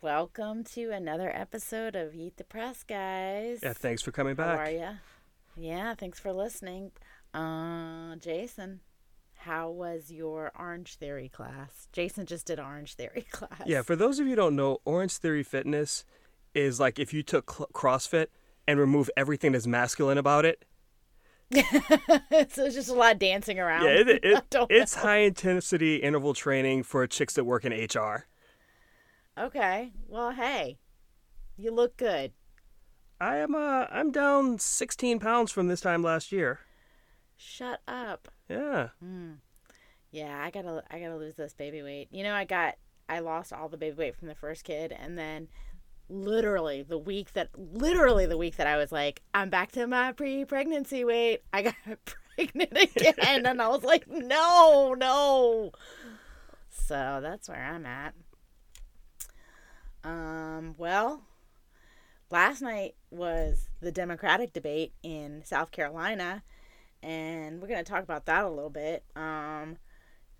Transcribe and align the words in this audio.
welcome 0.00 0.62
to 0.62 0.90
another 0.90 1.30
episode 1.34 1.96
of 1.96 2.12
Yeet 2.12 2.36
the 2.36 2.44
Press, 2.44 2.84
guys. 2.84 3.60
Yeah, 3.62 3.72
thanks 3.72 4.02
for 4.02 4.12
coming 4.12 4.34
back. 4.34 4.58
How 4.58 4.64
are 4.64 4.70
you? 4.70 4.88
Yeah, 5.56 5.94
thanks 5.94 6.20
for 6.20 6.32
listening. 6.32 6.92
Uh, 7.34 8.16
Jason, 8.16 8.80
how 9.34 9.70
was 9.70 10.10
your 10.12 10.52
Orange 10.58 10.96
Theory 10.96 11.28
class? 11.28 11.88
Jason 11.92 12.26
just 12.26 12.46
did 12.46 12.60
Orange 12.60 12.94
Theory 12.94 13.26
class. 13.30 13.62
Yeah, 13.66 13.82
for 13.82 13.96
those 13.96 14.18
of 14.18 14.26
you 14.26 14.30
who 14.32 14.36
don't 14.36 14.56
know, 14.56 14.78
Orange 14.84 15.16
Theory 15.16 15.42
Fitness 15.42 16.04
is 16.54 16.78
like 16.78 16.98
if 16.98 17.12
you 17.12 17.22
took 17.22 17.50
cl- 17.50 17.68
CrossFit 17.72 18.26
and 18.68 18.78
remove 18.78 19.10
everything 19.16 19.52
that's 19.52 19.66
masculine 19.66 20.18
about 20.18 20.44
it. 20.44 20.64
so 21.52 22.64
it's 22.64 22.76
just 22.76 22.90
a 22.90 22.94
lot 22.94 23.14
of 23.14 23.18
dancing 23.18 23.58
around. 23.58 23.84
Yeah, 23.84 23.90
it, 23.90 24.08
it, 24.08 24.44
it's 24.70 24.94
know. 24.94 25.02
high 25.02 25.18
intensity 25.18 25.96
interval 25.96 26.32
training 26.32 26.84
for 26.84 27.04
chicks 27.08 27.34
that 27.34 27.44
work 27.44 27.64
in 27.64 27.72
HR. 27.72 28.26
Okay. 29.38 29.92
Well, 30.08 30.32
hey, 30.32 30.78
you 31.56 31.70
look 31.70 31.96
good. 31.96 32.32
I 33.20 33.36
am 33.36 33.54
uh 33.54 33.86
I'm 33.90 34.10
down 34.10 34.58
16 34.58 35.18
pounds 35.20 35.52
from 35.52 35.68
this 35.68 35.80
time 35.80 36.02
last 36.02 36.32
year. 36.32 36.60
Shut 37.36 37.80
up. 37.86 38.28
Yeah. 38.48 38.88
Yeah, 40.10 40.42
I 40.42 40.50
gotta 40.50 40.82
I 40.90 40.98
gotta 41.00 41.16
lose 41.16 41.36
this 41.36 41.54
baby 41.54 41.82
weight. 41.82 42.08
You 42.10 42.22
know, 42.22 42.34
I 42.34 42.44
got 42.44 42.76
I 43.08 43.20
lost 43.20 43.52
all 43.52 43.68
the 43.68 43.76
baby 43.76 43.96
weight 43.96 44.16
from 44.16 44.28
the 44.28 44.34
first 44.34 44.64
kid, 44.64 44.92
and 44.92 45.18
then 45.18 45.48
literally 46.08 46.82
the 46.82 46.98
week 46.98 47.32
that 47.34 47.48
literally 47.56 48.26
the 48.26 48.36
week 48.38 48.56
that 48.56 48.66
I 48.66 48.76
was 48.76 48.90
like, 48.90 49.22
I'm 49.32 49.50
back 49.50 49.72
to 49.72 49.86
my 49.86 50.12
pre-pregnancy 50.12 51.04
weight. 51.04 51.42
I 51.52 51.62
got 51.62 51.74
pregnant 52.36 52.72
again, 52.72 53.46
and 53.46 53.62
I 53.62 53.68
was 53.68 53.84
like, 53.84 54.08
no, 54.08 54.94
no. 54.94 55.72
So 56.70 57.20
that's 57.22 57.48
where 57.48 57.62
I'm 57.62 57.86
at. 57.86 58.14
Um. 60.04 60.74
Well, 60.78 61.22
last 62.30 62.62
night 62.62 62.94
was 63.10 63.68
the 63.80 63.92
Democratic 63.92 64.52
debate 64.52 64.92
in 65.02 65.42
South 65.44 65.70
Carolina, 65.70 66.42
and 67.02 67.60
we're 67.60 67.68
gonna 67.68 67.84
talk 67.84 68.02
about 68.02 68.26
that 68.26 68.44
a 68.44 68.48
little 68.48 68.70
bit. 68.70 69.04
Um. 69.14 69.78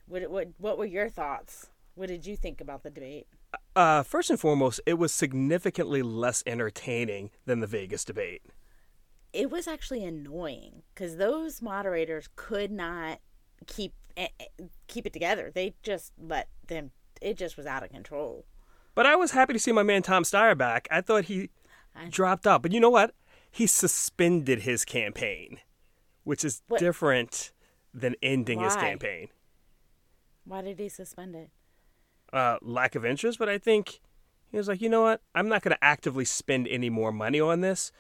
What 0.07 0.31
what 0.31 0.49
what 0.59 0.79
were 0.79 0.87
your 0.87 1.09
thoughts? 1.09 1.69
What 1.95 2.09
did 2.09 2.27
you 2.27 2.37
think 2.37 2.61
about 2.61 2.83
the 2.83 2.91
debate? 2.91 3.27
Uh 3.77 4.03
first 4.03 4.31
and 4.31 4.41
foremost, 4.41 4.81
it 4.87 4.95
was 4.95 5.13
significantly 5.13 6.03
less 6.03 6.43
entertaining 6.47 7.31
than 7.47 7.61
the 7.61 7.67
Vegas 7.67 8.05
debate. 8.05 8.43
It 9.33 9.51
was 9.51 9.69
actually 9.69 10.05
annoying 10.05 10.83
because 10.95 11.17
those 11.17 11.63
moderators 11.63 12.29
could 12.35 12.73
not 12.73 13.21
keep 13.67 13.95
eh, 14.17 14.29
eh, 14.41 14.65
keep 14.89 15.07
it 15.07 15.13
together. 15.13 15.51
They 15.55 15.75
just 15.83 16.13
let 16.19 16.49
them. 16.67 16.91
It 17.21 17.37
just 17.37 17.57
was 17.57 17.67
out 17.67 17.83
of 17.83 17.91
control. 17.91 18.45
But 18.95 19.07
I 19.07 19.17
was 19.17 19.31
happy 19.33 19.53
to 19.53 19.59
see 19.59 19.73
my 19.73 19.83
man 19.83 20.03
Tom 20.03 20.23
Steyer 20.25 20.57
back. 20.57 20.89
I 20.91 21.01
thought 21.01 21.25
he 21.27 21.51
I- 21.95 22.09
dropped 22.09 22.47
out. 22.47 22.63
But 22.63 22.73
you 22.73 22.81
know 22.81 22.91
what? 22.91 23.15
He 23.51 23.67
suspended 23.67 24.61
his 24.63 24.85
campaign, 24.85 25.59
which 26.25 26.45
is 26.45 26.63
What- 26.69 26.81
different 26.81 27.53
than 27.93 28.15
ending 28.23 28.61
his 28.61 28.77
campaign. 28.77 29.29
Why 30.45 30.63
did 30.63 30.79
he 30.79 30.89
suspend 30.89 31.35
it? 31.35 31.51
Uh, 32.33 32.59
lack 32.63 32.95
of 32.95 33.05
interest, 33.05 33.39
but 33.39 33.49
I 33.49 33.59
think 33.59 34.01
he 34.51 34.57
was 34.57 34.69
like, 34.69 34.81
you 34.81 34.89
know 34.89 35.03
what? 35.03 35.21
I'm 35.35 35.49
not 35.49 35.63
going 35.63 35.75
to 35.75 35.85
actively 35.85 36.25
spend 36.25 36.69
any 36.69 36.89
more 36.91 37.11
money 37.13 37.41
on 37.41 37.61
this. 37.61 37.91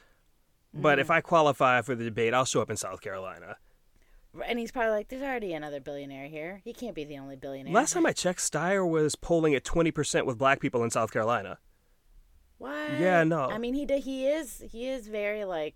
But 0.72 0.98
Mm. 0.98 1.00
if 1.02 1.10
I 1.10 1.20
qualify 1.20 1.82
for 1.82 1.96
the 1.96 2.04
debate, 2.04 2.32
I'll 2.32 2.44
show 2.44 2.62
up 2.62 2.70
in 2.70 2.76
South 2.76 3.00
Carolina. 3.00 3.56
And 4.46 4.58
he's 4.58 4.70
probably 4.70 4.92
like, 4.92 5.08
"There's 5.08 5.22
already 5.22 5.52
another 5.54 5.80
billionaire 5.80 6.28
here. 6.28 6.60
He 6.64 6.72
can't 6.72 6.94
be 6.94 7.04
the 7.04 7.18
only 7.18 7.36
billionaire." 7.36 7.74
Last 7.74 7.92
time 7.94 8.06
I 8.06 8.12
checked, 8.12 8.40
Steyer 8.40 8.88
was 8.88 9.16
polling 9.16 9.54
at 9.54 9.64
20% 9.64 10.24
with 10.24 10.38
black 10.38 10.60
people 10.60 10.84
in 10.84 10.90
South 10.90 11.12
Carolina. 11.12 11.58
What? 12.58 12.92
Yeah, 13.00 13.24
no. 13.24 13.48
I 13.48 13.58
mean, 13.58 13.74
he 13.74 13.86
he 14.00 14.26
is 14.26 14.62
he 14.70 14.88
is 14.88 15.08
very 15.08 15.44
like 15.44 15.74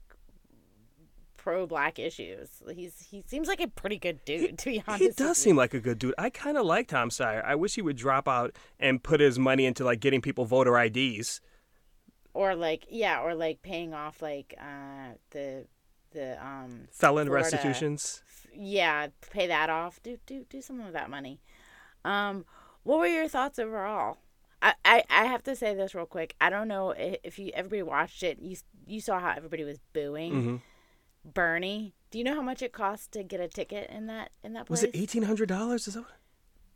pro 1.37 1.67
black 1.67 1.99
issues. 1.99 2.63
He's 2.75 3.07
he 3.11 3.23
seems 3.27 3.49
like 3.49 3.61
a 3.61 3.69
pretty 3.69 3.99
good 3.99 4.25
dude. 4.25 4.59
To 4.59 4.65
be 4.71 4.83
honest, 4.87 5.03
He 5.03 5.11
does 5.11 5.37
seem 5.37 5.57
like 5.57 5.75
a 5.75 5.81
good 5.81 5.99
dude. 5.99 6.15
I 6.17 6.31
kind 6.31 6.57
of 6.57 6.65
like 6.65 6.89
Tom 6.89 7.11
Steyer. 7.11 7.45
I 7.45 7.55
wish 7.55 7.75
he 7.75 7.83
would 7.83 7.97
drop 7.97 8.29
out 8.29 8.57
and 8.79 9.03
put 9.03 9.21
his 9.21 9.39
money 9.39 9.67
into 9.67 9.85
like 9.85 10.01
getting 10.01 10.21
people 10.23 10.45
voter 10.45 10.79
IDs. 10.79 11.41
or 12.33 12.55
like 12.55 12.87
yeah, 12.89 13.21
or 13.21 13.35
like 13.35 13.63
paying 13.63 13.95
off 13.95 14.23
like 14.23 14.55
uh 14.61 15.15
the 15.31 15.67
the 16.15 16.43
um 16.45 16.89
Felon 16.91 17.27
Florida- 17.27 17.45
restitutions. 17.51 18.23
yeah 18.55 19.09
pay 19.31 19.47
that 19.49 19.69
off. 19.69 20.01
Do 20.03 20.17
do 20.27 20.47
do 20.49 20.63
something 20.63 20.85
with 20.87 20.95
that 20.95 21.11
money. 21.11 21.41
Um, 22.05 22.45
what 22.83 22.99
were 22.99 23.07
your 23.07 23.29
thoughts 23.29 23.59
overall? 23.59 24.17
I, 24.63 24.75
I, 24.85 25.03
I 25.11 25.25
have 25.27 25.43
to 25.45 25.55
say 25.57 25.75
this 25.75 25.95
real 25.95 26.07
quick. 26.07 26.35
I 26.41 26.49
don't 26.49 26.69
know 26.69 26.91
if 26.97 27.39
you 27.39 27.51
everybody 27.55 27.83
watched 27.83 28.23
it. 28.23 28.39
You 28.41 28.57
you 28.87 29.01
saw 29.01 29.19
how 29.21 29.35
everybody 29.37 29.65
was 29.65 29.79
booing 29.93 30.33
hmm 30.43 30.57
Bernie. 31.25 31.95
Do 32.11 32.19
you 32.19 32.25
know 32.25 32.35
how 32.35 32.43
much 32.43 32.63
it 32.63 32.73
costs 32.73 33.07
to 33.09 33.23
get 33.23 33.41
a 33.41 33.49
ticket 33.49 33.91
in 33.91 34.07
that 34.07 34.31
in 34.43 34.53
that 34.55 34.67
place? 34.67 34.83
Was 34.83 34.83
it 34.85 34.91
eighteen 34.95 35.23
hundred 35.25 35.49
dollars? 35.49 35.87
Is 35.89 35.95
that? 35.95 36.01
What? 36.03 36.11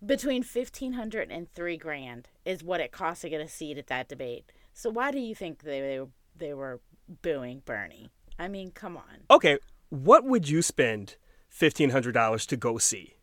between 0.07 0.43
fifteen 0.43 0.93
hundred 0.95 1.31
and 1.31 1.53
three 1.55 1.77
grand 1.77 2.29
is 2.45 2.63
what 2.63 2.81
it 2.81 2.93
costs 2.93 3.23
to 3.23 3.29
get 3.29 3.41
a 3.41 3.49
seat 3.49 3.77
at 3.79 3.89
that 3.89 4.09
debate. 4.09 4.51
So 4.73 4.91
why 4.91 5.11
do 5.11 5.19
you 5.19 5.35
think 5.35 5.63
they 5.63 5.81
they, 5.81 5.99
were- 6.01 6.09
they 6.37 6.55
were 6.55 6.81
booing 7.23 7.63
Bernie? 7.65 8.11
I 8.39 8.49
mean, 8.49 8.71
come 8.71 8.97
on. 8.97 9.25
Okay, 9.31 9.59
what 9.91 10.25
would 10.25 10.49
you 10.49 10.63
spend 10.63 11.17
fifteen 11.49 11.91
hundred 11.91 12.13
dollars 12.13 12.47
to 12.47 12.57
go 12.57 12.79
see? 12.79 13.17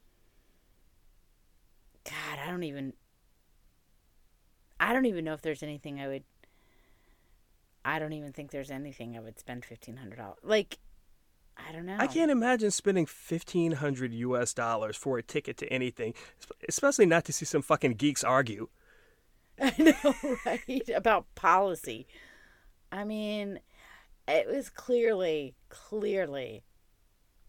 God, 2.03 2.39
I 2.43 2.49
don't 2.49 2.63
even. 2.63 2.93
I 4.79 4.93
don't 4.93 5.05
even 5.05 5.25
know 5.25 5.33
if 5.33 5.41
there's 5.41 5.63
anything 5.63 5.99
I 5.99 6.07
would. 6.07 6.23
I 7.83 7.99
don't 7.99 8.13
even 8.13 8.33
think 8.33 8.51
there's 8.51 8.71
anything 8.71 9.15
I 9.15 9.19
would 9.19 9.39
spend 9.39 9.63
fifteen 9.63 9.97
hundred 9.97 10.17
dollars. 10.17 10.39
Like, 10.43 10.79
I 11.55 11.71
don't 11.71 11.85
know. 11.85 11.97
I 11.97 12.07
can't 12.07 12.31
imagine 12.31 12.71
spending 12.71 13.05
fifteen 13.05 13.73
hundred 13.73 14.13
U.S. 14.13 14.53
dollars 14.53 14.97
for 14.97 15.17
a 15.17 15.23
ticket 15.23 15.57
to 15.57 15.67
anything, 15.71 16.13
especially 16.67 17.05
not 17.05 17.25
to 17.25 17.33
see 17.33 17.45
some 17.45 17.61
fucking 17.61 17.93
geeks 17.93 18.23
argue. 18.23 18.69
I 19.61 19.73
know, 19.77 20.15
right? 20.45 20.89
About 20.93 21.33
policy. 21.35 22.07
I 22.91 23.03
mean, 23.03 23.59
it 24.27 24.47
was 24.47 24.69
clearly, 24.69 25.55
clearly 25.69 26.63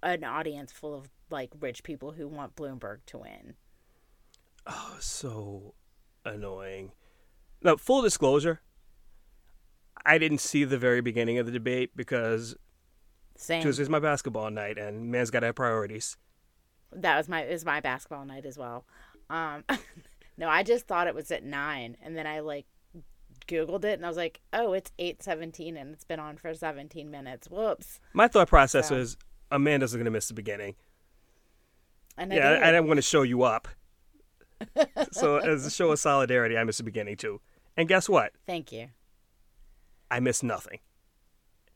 an 0.02 0.24
audience 0.24 0.72
full 0.72 0.94
of 0.94 1.08
like 1.30 1.50
rich 1.58 1.82
people 1.82 2.12
who 2.12 2.28
want 2.28 2.54
Bloomberg 2.54 2.98
to 3.06 3.18
win. 3.18 3.54
Oh, 4.66 4.96
so 5.00 5.74
annoying. 6.24 6.92
Now, 7.62 7.76
full 7.76 8.02
disclosure, 8.02 8.60
I 10.04 10.18
didn't 10.18 10.38
see 10.38 10.64
the 10.64 10.78
very 10.78 11.00
beginning 11.00 11.38
of 11.38 11.46
the 11.46 11.52
debate 11.52 11.90
because 11.96 12.56
Same. 13.36 13.62
Tuesday's 13.62 13.88
my 13.88 13.98
basketball 13.98 14.50
night, 14.50 14.78
and 14.78 15.10
man's 15.10 15.30
got 15.30 15.40
to 15.40 15.46
have 15.46 15.54
priorities. 15.54 16.16
That 16.92 17.16
was 17.16 17.28
my 17.28 17.42
it 17.42 17.52
was 17.52 17.64
my 17.64 17.80
basketball 17.80 18.24
night 18.24 18.46
as 18.46 18.56
well. 18.56 18.84
Um, 19.28 19.64
no, 20.36 20.48
I 20.48 20.62
just 20.62 20.86
thought 20.86 21.06
it 21.06 21.14
was 21.14 21.30
at 21.30 21.44
nine, 21.44 21.96
and 22.02 22.16
then 22.16 22.26
I 22.26 22.40
like 22.40 22.66
googled 23.46 23.84
it, 23.84 23.94
and 23.94 24.04
I 24.04 24.08
was 24.08 24.16
like, 24.16 24.40
oh, 24.52 24.72
it's 24.72 24.92
eight 24.98 25.22
seventeen, 25.22 25.76
and 25.76 25.92
it's 25.92 26.04
been 26.04 26.20
on 26.20 26.36
for 26.36 26.54
seventeen 26.54 27.10
minutes. 27.10 27.48
Whoops. 27.48 28.00
My 28.12 28.28
thought 28.28 28.48
process 28.48 28.88
So- 28.88 28.96
was 28.96 29.16
Amanda's 29.50 29.92
going 29.92 30.04
to 30.04 30.10
miss 30.10 30.28
the 30.28 30.34
beginning. 30.34 30.74
And 32.18 32.32
yeah, 32.32 32.48
I, 32.48 32.50
I, 32.50 32.54
did. 32.54 32.62
I 32.62 32.66
didn't 32.72 32.86
want 32.86 32.98
to 32.98 33.02
show 33.02 33.22
you 33.22 33.42
up. 33.42 33.68
so, 35.12 35.36
as 35.36 35.66
a 35.66 35.70
show 35.70 35.92
of 35.92 35.98
solidarity, 35.98 36.56
I 36.56 36.64
missed 36.64 36.78
the 36.78 36.84
beginning 36.84 37.16
too. 37.16 37.40
And 37.76 37.88
guess 37.88 38.08
what? 38.08 38.32
Thank 38.46 38.72
you. 38.72 38.88
I 40.10 40.20
missed 40.20 40.42
nothing. 40.42 40.78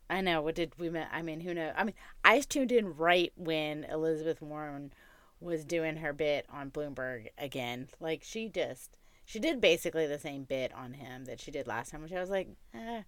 I 0.09 0.23
know. 0.23 0.41
What 0.41 0.55
did 0.55 0.73
we? 0.79 0.91
I 0.97 1.23
mean, 1.23 1.41
who 1.41 1.55
knows? 1.55 1.73
I 1.77 1.85
mean, 1.85 1.95
I 2.25 2.41
tuned 2.41 2.73
in 2.73 2.97
right 2.97 3.33
when 3.37 3.85
Elizabeth 3.85 4.41
Warren 4.41 4.93
was 5.41 5.65
doing 5.65 5.97
her 5.97 6.13
bit 6.13 6.47
on 6.51 6.71
Bloomberg 6.71 7.29
again. 7.39 7.89
Like 8.01 8.23
she 8.25 8.49
just, 8.49 8.97
she 9.31 9.39
did 9.39 9.61
basically 9.61 10.09
the 10.09 10.19
same 10.19 10.43
bit 10.43 10.73
on 10.75 10.95
him 10.95 11.25
that 11.27 11.39
she 11.39 11.53
did 11.53 11.69
last 11.69 11.93
time, 11.93 12.03
which 12.03 12.13
I 12.13 12.21
was 12.21 12.31
like, 12.31 12.49
eh, 12.75 13.03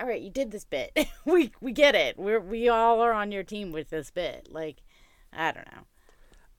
all 0.00 0.06
right, 0.08 0.20
you 0.20 0.28
did 0.28 0.50
this 0.50 0.64
bit. 0.64 0.90
we 1.24 1.52
we 1.60 1.70
get 1.70 1.94
it. 1.94 2.18
We're 2.18 2.40
we 2.40 2.68
all 2.68 3.00
are 3.00 3.12
on 3.12 3.30
your 3.30 3.44
team 3.44 3.70
with 3.70 3.90
this 3.90 4.10
bit. 4.10 4.48
Like, 4.50 4.82
I 5.32 5.52
don't 5.52 5.70
know. 5.72 5.84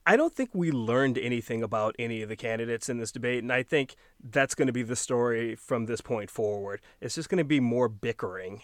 I 0.06 0.16
don't 0.16 0.34
think 0.34 0.50
we 0.54 0.70
learned 0.70 1.18
anything 1.18 1.62
about 1.62 1.96
any 1.98 2.22
of 2.22 2.28
the 2.30 2.36
candidates 2.36 2.88
in 2.88 2.96
this 2.98 3.12
debate, 3.12 3.42
and 3.42 3.52
I 3.52 3.62
think 3.62 3.94
that's 4.22 4.54
going 4.54 4.66
to 4.68 4.72
be 4.72 4.82
the 4.82 4.96
story 4.96 5.54
from 5.54 5.84
this 5.86 6.00
point 6.00 6.30
forward. 6.30 6.80
It's 7.00 7.14
just 7.14 7.28
going 7.28 7.38
to 7.38 7.44
be 7.44 7.60
more 7.60 7.88
bickering. 7.88 8.62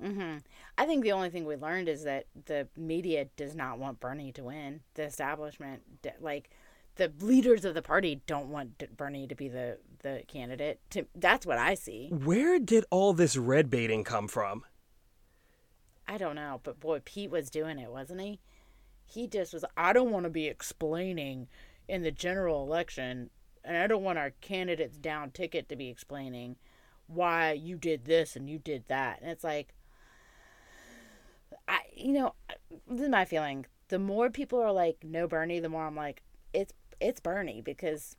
hmm 0.00 0.38
I 0.78 0.86
think 0.86 1.02
the 1.04 1.12
only 1.12 1.28
thing 1.30 1.44
we 1.44 1.56
learned 1.56 1.88
is 1.88 2.04
that 2.04 2.26
the 2.46 2.66
media 2.76 3.26
does 3.36 3.54
not 3.54 3.78
want 3.78 4.00
Bernie 4.00 4.32
to 4.32 4.44
win. 4.44 4.80
The 4.94 5.04
establishment, 5.04 5.82
like 6.20 6.50
the 6.96 7.12
leaders 7.20 7.64
of 7.64 7.74
the 7.74 7.82
party, 7.82 8.20
don't 8.26 8.48
want 8.48 8.96
Bernie 8.96 9.26
to 9.26 9.34
be 9.34 9.48
the 9.48 9.78
the 10.02 10.22
candidate. 10.26 10.80
To, 10.90 11.06
that's 11.14 11.46
what 11.46 11.58
I 11.58 11.74
see. 11.74 12.08
Where 12.10 12.58
did 12.58 12.84
all 12.90 13.12
this 13.12 13.36
red 13.36 13.70
baiting 13.70 14.02
come 14.04 14.26
from? 14.28 14.64
I 16.08 16.18
don't 16.18 16.34
know, 16.34 16.60
but 16.64 16.80
boy, 16.80 17.00
Pete 17.04 17.30
was 17.30 17.50
doing 17.50 17.78
it, 17.78 17.90
wasn't 17.90 18.20
he? 18.20 18.40
He 19.06 19.28
just 19.28 19.52
was. 19.52 19.64
I 19.76 19.92
don't 19.92 20.10
want 20.10 20.24
to 20.24 20.30
be 20.30 20.48
explaining 20.48 21.48
in 21.88 22.02
the 22.02 22.10
general 22.10 22.64
election 22.64 23.30
and 23.64 23.76
I 23.76 23.86
don't 23.86 24.02
want 24.02 24.18
our 24.18 24.30
candidates 24.40 24.96
down 24.96 25.30
ticket 25.30 25.68
to 25.68 25.76
be 25.76 25.88
explaining 25.88 26.56
why 27.06 27.52
you 27.52 27.76
did 27.76 28.04
this 28.04 28.34
and 28.36 28.48
you 28.48 28.58
did 28.58 28.84
that. 28.88 29.20
And 29.20 29.30
it's 29.30 29.44
like, 29.44 29.74
I, 31.68 31.80
you 31.94 32.12
know, 32.12 32.34
this 32.88 33.02
is 33.02 33.08
my 33.08 33.24
feeling. 33.24 33.66
The 33.88 33.98
more 33.98 34.30
people 34.30 34.60
are 34.60 34.72
like, 34.72 34.98
no 35.02 35.28
Bernie, 35.28 35.60
the 35.60 35.68
more 35.68 35.86
I'm 35.86 35.96
like, 35.96 36.22
it's, 36.52 36.72
it's 37.02 37.20
Bernie 37.20 37.60
because 37.60 38.16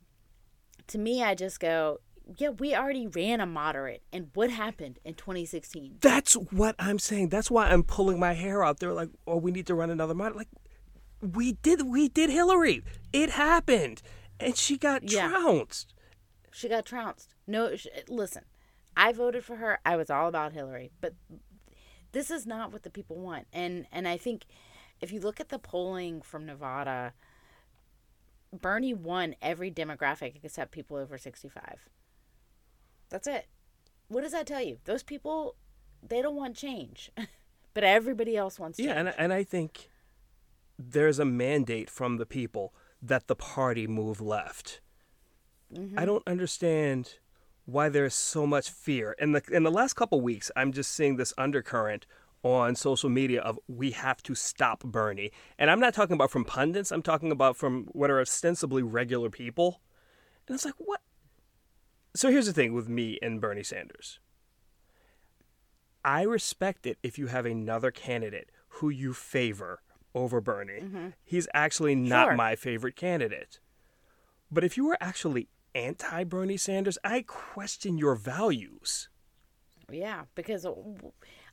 to 0.88 0.98
me, 0.98 1.22
I 1.22 1.34
just 1.34 1.60
go, 1.60 2.00
yeah, 2.36 2.50
we 2.50 2.74
already 2.74 3.06
ran 3.06 3.40
a 3.40 3.46
moderate. 3.46 4.02
And 4.12 4.30
what 4.34 4.50
happened 4.50 4.98
in 5.04 5.14
2016? 5.14 5.98
That's 6.00 6.34
what 6.34 6.74
I'm 6.78 6.98
saying. 6.98 7.28
That's 7.28 7.50
why 7.50 7.68
I'm 7.68 7.82
pulling 7.82 8.18
my 8.18 8.32
hair 8.32 8.64
out. 8.64 8.80
They're 8.80 8.92
like, 8.92 9.10
oh, 9.26 9.36
we 9.36 9.50
need 9.50 9.66
to 9.66 9.74
run 9.74 9.90
another 9.90 10.14
moderate. 10.14 10.36
Like, 10.36 10.48
we 11.20 11.52
did, 11.52 11.82
we 11.82 12.08
did 12.08 12.30
Hillary. 12.30 12.82
It 13.12 13.30
happened. 13.30 14.02
And 14.40 14.56
she 14.56 14.76
got 14.76 15.10
yeah. 15.10 15.28
trounced. 15.28 15.94
She 16.50 16.68
got 16.68 16.86
trounced. 16.86 17.34
No, 17.46 17.76
sh- 17.76 17.86
listen, 18.08 18.44
I 18.96 19.12
voted 19.12 19.44
for 19.44 19.56
her. 19.56 19.78
I 19.84 19.96
was 19.96 20.10
all 20.10 20.28
about 20.28 20.52
Hillary. 20.52 20.90
But 21.00 21.14
this 22.12 22.30
is 22.30 22.46
not 22.46 22.72
what 22.72 22.82
the 22.82 22.90
people 22.90 23.16
want. 23.16 23.46
And, 23.52 23.86
and 23.92 24.08
I 24.08 24.16
think 24.16 24.46
if 25.00 25.12
you 25.12 25.20
look 25.20 25.40
at 25.40 25.50
the 25.50 25.58
polling 25.58 26.22
from 26.22 26.46
Nevada, 26.46 27.12
Bernie 28.60 28.94
won 28.94 29.34
every 29.42 29.70
demographic 29.70 30.40
except 30.42 30.72
people 30.72 30.96
over 30.96 31.18
65. 31.18 31.88
That's 33.10 33.26
it. 33.26 33.46
What 34.08 34.22
does 34.22 34.32
that 34.32 34.46
tell 34.46 34.62
you? 34.62 34.78
Those 34.84 35.02
people, 35.02 35.56
they 36.06 36.22
don't 36.22 36.36
want 36.36 36.56
change, 36.56 37.10
but 37.74 37.84
everybody 37.84 38.36
else 38.36 38.58
wants 38.58 38.78
change. 38.78 38.88
Yeah, 38.88 38.98
and, 38.98 39.14
and 39.16 39.32
I 39.32 39.44
think 39.44 39.88
there's 40.78 41.18
a 41.18 41.24
mandate 41.24 41.90
from 41.90 42.16
the 42.16 42.26
people 42.26 42.74
that 43.00 43.26
the 43.26 43.36
party 43.36 43.86
move 43.86 44.20
left. 44.20 44.80
Mm-hmm. 45.72 45.98
I 45.98 46.04
don't 46.04 46.26
understand 46.26 47.18
why 47.66 47.88
there's 47.88 48.14
so 48.14 48.46
much 48.46 48.70
fear. 48.70 49.14
In 49.18 49.32
the 49.32 49.42
in 49.50 49.62
the 49.62 49.70
last 49.70 49.94
couple 49.94 50.20
weeks, 50.20 50.50
I'm 50.56 50.72
just 50.72 50.92
seeing 50.92 51.16
this 51.16 51.32
undercurrent 51.38 52.06
on 52.44 52.76
social 52.76 53.08
media 53.08 53.40
of 53.40 53.58
we 53.66 53.90
have 53.92 54.22
to 54.22 54.34
stop 54.34 54.84
Bernie. 54.84 55.32
And 55.58 55.70
I'm 55.70 55.80
not 55.80 55.94
talking 55.94 56.14
about 56.14 56.30
from 56.30 56.44
pundits, 56.44 56.92
I'm 56.92 57.02
talking 57.02 57.32
about 57.32 57.56
from 57.56 57.84
what 57.92 58.10
are 58.10 58.20
ostensibly 58.20 58.82
regular 58.82 59.30
people. 59.30 59.80
And 60.46 60.54
it's 60.54 60.64
like, 60.64 60.74
what? 60.78 61.00
So 62.14 62.30
here's 62.30 62.46
the 62.46 62.52
thing 62.52 62.74
with 62.74 62.88
me 62.88 63.18
and 63.22 63.40
Bernie 63.40 63.64
Sanders 63.64 64.20
I 66.04 66.22
respect 66.22 66.86
it 66.86 66.98
if 67.02 67.18
you 67.18 67.28
have 67.28 67.46
another 67.46 67.90
candidate 67.90 68.50
who 68.68 68.90
you 68.90 69.14
favor 69.14 69.80
over 70.14 70.40
Bernie. 70.40 70.80
Mm-hmm. 70.82 71.08
He's 71.24 71.48
actually 71.54 71.94
not 71.94 72.28
sure. 72.28 72.34
my 72.36 72.54
favorite 72.56 72.94
candidate. 72.94 73.58
But 74.50 74.64
if 74.64 74.76
you 74.76 74.86
were 74.86 74.98
actually 75.00 75.48
anti 75.74 76.24
Bernie 76.24 76.58
Sanders, 76.58 76.98
I 77.02 77.22
question 77.22 77.98
your 77.98 78.14
values. 78.14 79.08
Yeah, 79.90 80.24
because 80.34 80.66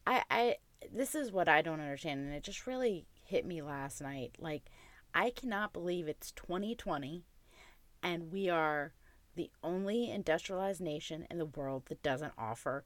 I, 0.06 0.24
I 0.30 0.56
this 0.94 1.16
is 1.16 1.32
what 1.32 1.50
I 1.50 1.62
don't 1.62 1.80
understand, 1.80 2.22
and 2.22 2.34
it 2.34 2.44
just 2.44 2.66
really 2.66 3.06
hit 3.24 3.46
me 3.46 3.62
last 3.62 4.02
night. 4.02 4.36
Like, 4.40 4.64
I 5.14 5.30
cannot 5.30 5.74
believe 5.74 6.08
it's 6.08 6.32
2020 6.32 7.24
and 8.04 8.32
we 8.32 8.50
are 8.50 8.94
the 9.36 9.50
only 9.64 10.10
industrialized 10.10 10.82
nation 10.82 11.26
in 11.30 11.38
the 11.38 11.46
world 11.46 11.84
that 11.88 12.04
doesn't 12.04 12.34
offer 12.38 12.84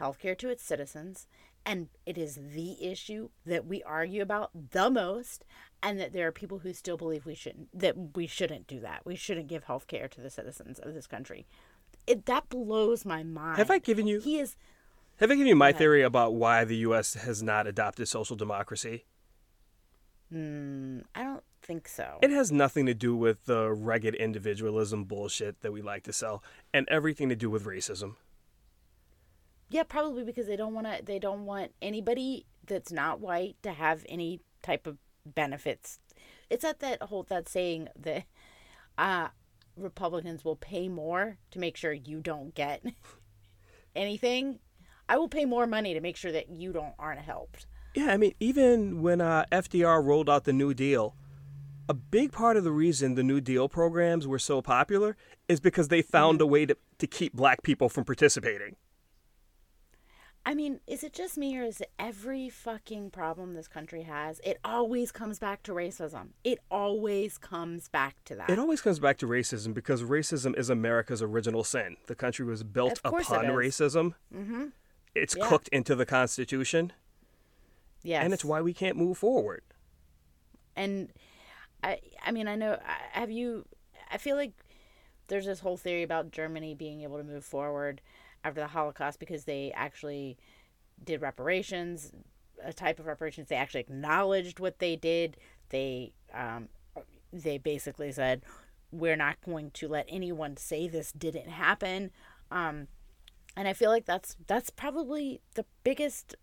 healthcare 0.00 0.36
to 0.38 0.48
its 0.48 0.64
citizens. 0.64 1.26
And 1.66 1.88
it 2.04 2.18
is 2.18 2.38
the 2.54 2.84
issue 2.84 3.30
that 3.46 3.66
we 3.66 3.82
argue 3.84 4.20
about 4.20 4.50
the 4.72 4.90
most, 4.90 5.44
and 5.82 5.98
that 5.98 6.12
there 6.12 6.26
are 6.26 6.32
people 6.32 6.58
who 6.58 6.74
still 6.74 6.98
believe 6.98 7.24
we 7.24 7.34
shouldn't 7.34 7.68
that 7.78 8.16
we 8.16 8.26
shouldn't 8.26 8.66
do 8.66 8.80
that. 8.80 9.06
We 9.06 9.16
shouldn't 9.16 9.48
give 9.48 9.64
health 9.64 9.86
care 9.86 10.06
to 10.08 10.20
the 10.20 10.28
citizens 10.28 10.78
of 10.78 10.92
this 10.92 11.06
country. 11.06 11.46
It 12.06 12.26
that 12.26 12.50
blows 12.50 13.06
my 13.06 13.22
mind. 13.22 13.56
Have 13.56 13.70
I 13.70 13.78
given 13.78 14.06
you 14.06 14.20
He 14.20 14.38
is 14.38 14.56
have 15.18 15.30
I 15.30 15.34
given 15.34 15.46
you 15.46 15.56
my 15.56 15.72
theory 15.72 16.02
about 16.02 16.34
why 16.34 16.64
the 16.64 16.76
U.S. 16.76 17.14
has 17.14 17.42
not 17.42 17.66
adopted 17.66 18.08
social 18.08 18.36
democracy? 18.36 19.04
Mm, 20.32 21.04
I 21.14 21.22
don't 21.22 21.44
think 21.62 21.86
so. 21.86 22.18
It 22.22 22.30
has 22.30 22.50
nothing 22.50 22.86
to 22.86 22.94
do 22.94 23.14
with 23.16 23.46
the 23.46 23.70
rugged 23.70 24.14
individualism 24.14 25.04
bullshit 25.04 25.60
that 25.62 25.72
we 25.72 25.82
like 25.82 26.02
to 26.04 26.12
sell, 26.12 26.42
and 26.72 26.88
everything 26.88 27.28
to 27.28 27.36
do 27.36 27.48
with 27.48 27.64
racism. 27.64 28.16
Yeah, 29.68 29.84
probably 29.84 30.24
because 30.24 30.46
they 30.46 30.56
don't 30.56 30.74
want 30.74 30.86
to. 30.86 31.04
They 31.04 31.18
don't 31.18 31.46
want 31.46 31.72
anybody 31.80 32.46
that's 32.66 32.92
not 32.92 33.20
white 33.20 33.56
to 33.62 33.72
have 33.72 34.04
any 34.08 34.40
type 34.62 34.86
of 34.86 34.98
benefits. 35.24 36.00
It's 36.50 36.64
at 36.64 36.80
that 36.80 37.02
whole 37.02 37.22
that 37.24 37.48
saying 37.48 37.88
that 37.98 38.24
uh, 38.98 39.28
Republicans 39.76 40.44
will 40.44 40.56
pay 40.56 40.88
more 40.88 41.38
to 41.50 41.58
make 41.58 41.76
sure 41.76 41.92
you 41.92 42.20
don't 42.20 42.54
get 42.54 42.84
anything 43.96 44.58
I 45.08 45.18
will 45.18 45.28
pay 45.28 45.44
more 45.44 45.66
money 45.66 45.94
to 45.94 46.00
make 46.00 46.16
sure 46.16 46.32
that 46.32 46.50
you 46.50 46.72
don't 46.72 46.94
aren't 46.98 47.20
helped. 47.20 47.66
Yeah, 47.94 48.06
I 48.06 48.16
mean, 48.16 48.34
even 48.40 49.02
when 49.02 49.20
uh, 49.20 49.44
FDR 49.52 50.04
rolled 50.04 50.28
out 50.28 50.44
the 50.44 50.52
New 50.52 50.74
Deal, 50.74 51.14
a 51.88 51.94
big 51.94 52.32
part 52.32 52.56
of 52.56 52.64
the 52.64 52.72
reason 52.72 53.14
the 53.14 53.22
New 53.22 53.40
Deal 53.40 53.68
programs 53.68 54.26
were 54.26 54.38
so 54.38 54.62
popular 54.62 55.16
is 55.48 55.60
because 55.60 55.88
they 55.88 56.02
found 56.02 56.38
mm-hmm. 56.38 56.44
a 56.44 56.46
way 56.46 56.66
to, 56.66 56.76
to 56.98 57.06
keep 57.06 57.34
black 57.34 57.62
people 57.62 57.88
from 57.88 58.04
participating. 58.04 58.76
I 60.46 60.54
mean, 60.54 60.80
is 60.86 61.02
it 61.02 61.14
just 61.14 61.38
me 61.38 61.56
or 61.56 61.62
is 61.62 61.80
it 61.80 61.90
every 61.98 62.50
fucking 62.50 63.10
problem 63.10 63.54
this 63.54 63.68
country 63.68 64.02
has? 64.02 64.40
It 64.44 64.58
always 64.62 65.10
comes 65.10 65.38
back 65.38 65.62
to 65.62 65.72
racism. 65.72 66.30
It 66.42 66.58
always 66.70 67.38
comes 67.38 67.88
back 67.88 68.16
to 68.26 68.34
that. 68.34 68.50
It 68.50 68.58
always 68.58 68.82
comes 68.82 68.98
back 68.98 69.16
to 69.18 69.26
racism 69.26 69.72
because 69.72 70.02
racism 70.02 70.56
is 70.58 70.68
America's 70.68 71.22
original 71.22 71.64
sin. 71.64 71.96
The 72.08 72.14
country 72.14 72.44
was 72.44 72.62
built 72.62 73.00
upon 73.04 73.44
racism. 73.44 74.14
Mm-hmm. 74.34 74.64
It's 75.14 75.36
yeah. 75.36 75.48
cooked 75.48 75.68
into 75.68 75.94
the 75.94 76.06
Constitution. 76.06 76.92
Yes. 78.02 78.24
And 78.24 78.32
it's 78.32 78.44
why 78.44 78.60
we 78.60 78.74
can't 78.74 78.96
move 78.96 79.18
forward. 79.18 79.62
And 80.76 81.10
I 81.82 82.00
I 82.24 82.32
mean, 82.32 82.48
I 82.48 82.56
know 82.56 82.78
have 83.12 83.30
you 83.30 83.66
I 84.10 84.18
feel 84.18 84.36
like 84.36 84.52
there's 85.28 85.46
this 85.46 85.60
whole 85.60 85.76
theory 85.76 86.02
about 86.02 86.30
Germany 86.30 86.74
being 86.74 87.02
able 87.02 87.16
to 87.16 87.24
move 87.24 87.44
forward 87.44 88.00
after 88.42 88.60
the 88.60 88.66
Holocaust 88.66 89.18
because 89.18 89.44
they 89.44 89.72
actually 89.74 90.36
did 91.02 91.22
reparations, 91.22 92.12
a 92.62 92.72
type 92.72 92.98
of 92.98 93.06
reparations. 93.06 93.48
They 93.48 93.56
actually 93.56 93.80
acknowledged 93.80 94.60
what 94.60 94.78
they 94.78 94.96
did. 94.96 95.36
They 95.70 96.12
um, 96.32 96.68
they 97.32 97.58
basically 97.58 98.12
said, 98.12 98.42
"We're 98.92 99.16
not 99.16 99.36
going 99.44 99.70
to 99.72 99.88
let 99.88 100.06
anyone 100.08 100.56
say 100.56 100.88
this 100.88 101.10
didn't 101.12 101.48
happen." 101.48 102.10
Um, 102.50 102.88
and 103.56 103.68
I 103.68 103.72
feel 103.72 103.90
like 103.90 104.04
that's 104.04 104.36
that's 104.46 104.70
probably 104.70 105.40
the 105.54 105.64
biggest 105.82 106.34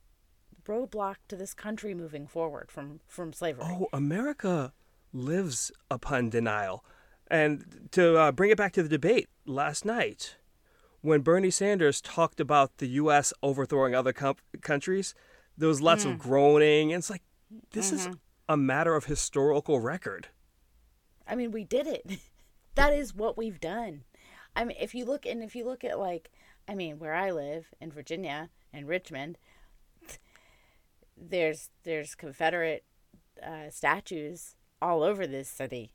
roadblock 0.66 1.16
to 1.28 1.36
this 1.36 1.54
country 1.54 1.94
moving 1.94 2.28
forward 2.28 2.72
from 2.72 3.00
from 3.08 3.34
slavery. 3.34 3.66
Oh, 3.68 3.88
America 3.94 4.74
lives 5.14 5.72
upon 5.90 6.30
denial. 6.30 6.84
And 7.30 7.88
to 7.92 8.18
uh, 8.18 8.32
bring 8.32 8.52
it 8.52 8.58
back 8.58 8.74
to 8.74 8.84
the 8.84 8.90
debate 8.90 9.30
last 9.46 9.86
night, 9.86 10.36
when 11.02 11.22
Bernie 11.22 11.50
Sanders 11.50 12.02
talked 12.02 12.40
about 12.40 12.78
the 12.78 12.88
U.S. 12.88 13.34
overthrowing 13.42 13.96
other 13.96 14.14
com- 14.14 14.36
countries, 14.62 15.16
there 15.58 15.70
was 15.70 15.82
lots 15.82 16.06
mm. 16.06 16.12
of 16.12 16.20
groaning. 16.20 16.92
And 16.92 17.00
it's 17.00 17.10
like, 17.10 17.24
this 17.72 17.92
mm-hmm. 17.92 18.12
is 18.12 18.18
a 18.50 18.58
matter 18.58 18.96
of 18.96 19.06
historical 19.06 19.80
record. 19.80 20.28
I 21.26 21.36
mean, 21.36 21.52
we 21.52 21.64
did 21.64 21.88
it. 21.88 22.20
that 22.76 22.94
is 22.94 23.16
what 23.16 23.38
we've 23.38 23.60
done. 23.60 24.04
I 24.56 24.66
mean, 24.66 24.78
if 24.80 24.94
you 24.94 25.06
look 25.06 25.26
and 25.26 25.42
if 25.42 25.56
you 25.56 25.64
look 25.64 25.86
at 25.86 25.98
like 25.98 26.30
I 26.68 26.76
mean, 26.76 27.00
where 27.00 27.14
I 27.14 27.32
live 27.32 27.68
in 27.80 27.92
Virginia, 27.92 28.50
in 28.74 28.86
Richmond, 28.86 29.38
there's 31.18 31.70
there's 31.84 32.16
Confederate 32.16 32.84
uh, 33.46 33.70
statues 33.70 34.56
all 34.82 35.04
over 35.04 35.28
this 35.28 35.50
city, 35.50 35.94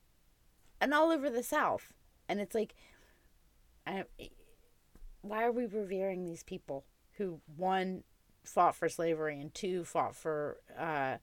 and 0.80 0.94
all 0.94 1.10
over 1.10 1.30
the 1.30 1.42
South, 1.42 1.92
and 2.28 2.40
it's 2.40 2.54
like, 2.54 2.74
I, 3.86 4.04
why 5.22 5.44
are 5.44 5.52
we 5.52 5.66
revering 5.66 6.24
these 6.24 6.42
people 6.42 6.84
who 7.16 7.40
one 7.56 8.04
fought 8.44 8.76
for 8.76 8.88
slavery 8.88 9.40
and 9.40 9.52
two 9.52 9.84
fought 9.84 10.14
for 10.14 10.58
uh, 10.78 11.16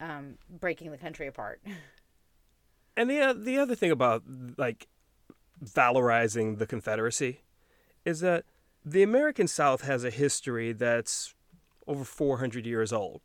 um, 0.00 0.38
breaking 0.48 0.90
the 0.90 0.98
country 0.98 1.26
apart? 1.26 1.60
And 2.94 3.08
the 3.08 3.20
uh, 3.20 3.32
the 3.32 3.58
other 3.58 3.74
thing 3.74 3.90
about 3.90 4.22
like 4.58 4.86
valorizing 5.64 6.58
the 6.58 6.66
Confederacy 6.66 7.40
is 8.04 8.20
that 8.20 8.44
the 8.84 9.02
American 9.02 9.46
South 9.48 9.82
has 9.82 10.04
a 10.04 10.10
history 10.10 10.72
that's 10.72 11.34
over 11.86 12.04
400 12.04 12.66
years 12.66 12.92
old. 12.92 13.20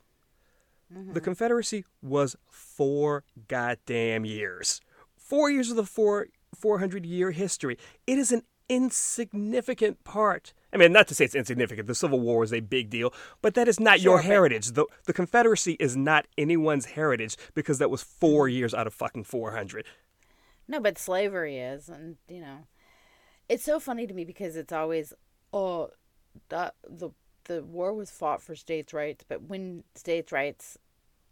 Mm-hmm. 0.93 1.13
The 1.13 1.21
Confederacy 1.21 1.85
was 2.01 2.35
four 2.49 3.23
goddamn 3.47 4.25
years. 4.25 4.81
Four 5.15 5.49
years 5.49 5.69
of 5.69 5.75
the 5.75 5.85
four 5.85 6.27
400 6.55 7.05
year 7.05 7.31
history. 7.31 7.77
It 8.05 8.17
is 8.17 8.31
an 8.31 8.43
insignificant 8.69 10.03
part. 10.03 10.53
I 10.73 10.77
mean, 10.77 10.91
not 10.91 11.07
to 11.07 11.15
say 11.15 11.25
it's 11.25 11.35
insignificant. 11.35 11.87
The 11.87 11.95
Civil 11.95 12.19
War 12.19 12.39
was 12.39 12.53
a 12.53 12.59
big 12.59 12.89
deal, 12.89 13.13
but 13.41 13.53
that 13.55 13.67
is 13.67 13.79
not 13.79 13.99
sure, 13.99 14.13
your 14.13 14.21
heritage. 14.21 14.71
The, 14.71 14.85
the 15.05 15.13
Confederacy 15.13 15.73
is 15.79 15.95
not 15.95 16.27
anyone's 16.37 16.85
heritage 16.85 17.37
because 17.53 17.79
that 17.79 17.89
was 17.89 18.03
four 18.03 18.47
mm-hmm. 18.47 18.57
years 18.57 18.73
out 18.73 18.87
of 18.87 18.93
fucking 18.93 19.23
400. 19.25 19.85
No, 20.67 20.79
but 20.79 20.97
slavery 20.97 21.57
is, 21.57 21.87
and 21.87 22.17
you 22.27 22.41
know, 22.41 22.67
it's 23.47 23.63
so 23.63 23.79
funny 23.79 24.05
to 24.05 24.13
me 24.13 24.25
because 24.25 24.55
it's 24.57 24.73
always, 24.73 25.13
oh, 25.53 25.89
that 26.49 26.75
the 26.87 27.11
the 27.45 27.63
war 27.63 27.93
was 27.93 28.11
fought 28.11 28.41
for 28.41 28.55
states' 28.55 28.93
rights, 28.93 29.23
but 29.27 29.43
when 29.43 29.83
states' 29.95 30.31
rights 30.31 30.77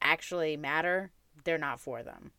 actually 0.02 0.58
matter, 0.58 1.12
they're 1.44 1.58
not 1.58 1.80
for 1.80 2.04
them. 2.04 2.32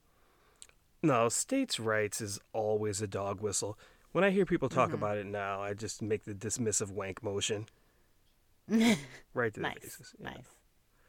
No, 1.03 1.29
states' 1.29 1.79
rights 1.79 2.21
is 2.21 2.41
always 2.53 3.03
a 3.03 3.07
dog 3.07 3.41
whistle. 3.41 3.79
When 4.13 4.25
I 4.25 4.31
hear 4.31 4.47
people 4.47 4.69
talk 4.69 4.89
mm-hmm. 4.89 4.95
about 4.95 5.19
it 5.19 5.27
now, 5.27 5.61
I 5.61 5.75
just 5.75 6.01
make 6.01 6.25
the 6.25 6.33
dismissive 6.33 6.91
wank 6.91 7.23
motion. 7.23 7.67
right 9.35 9.53
to 9.55 9.61
nice, 9.61 9.75
the 9.75 9.81
faces. 9.81 10.15
Yeah. 10.19 10.31
Nice, 10.31 10.47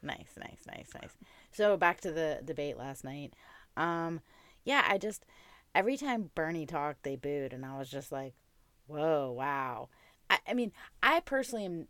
nice, 0.02 0.28
nice, 0.36 0.66
nice, 0.66 0.90
nice. 0.94 1.16
So 1.50 1.76
back 1.76 2.00
to 2.02 2.12
the 2.12 2.40
debate 2.44 2.76
last 2.76 3.04
night. 3.04 3.32
Um, 3.76 4.20
yeah, 4.64 4.84
I 4.86 4.98
just 4.98 5.24
every 5.74 5.96
time 5.96 6.30
Bernie 6.34 6.66
talked, 6.66 7.02
they 7.02 7.16
booed, 7.16 7.52
and 7.52 7.64
I 7.64 7.78
was 7.78 7.90
just 7.90 8.12
like, 8.12 8.34
"Whoa, 8.86 9.32
wow." 9.32 9.88
I, 10.30 10.38
I 10.48 10.54
mean, 10.54 10.72
I 11.02 11.20
personally 11.20 11.64
am. 11.64 11.88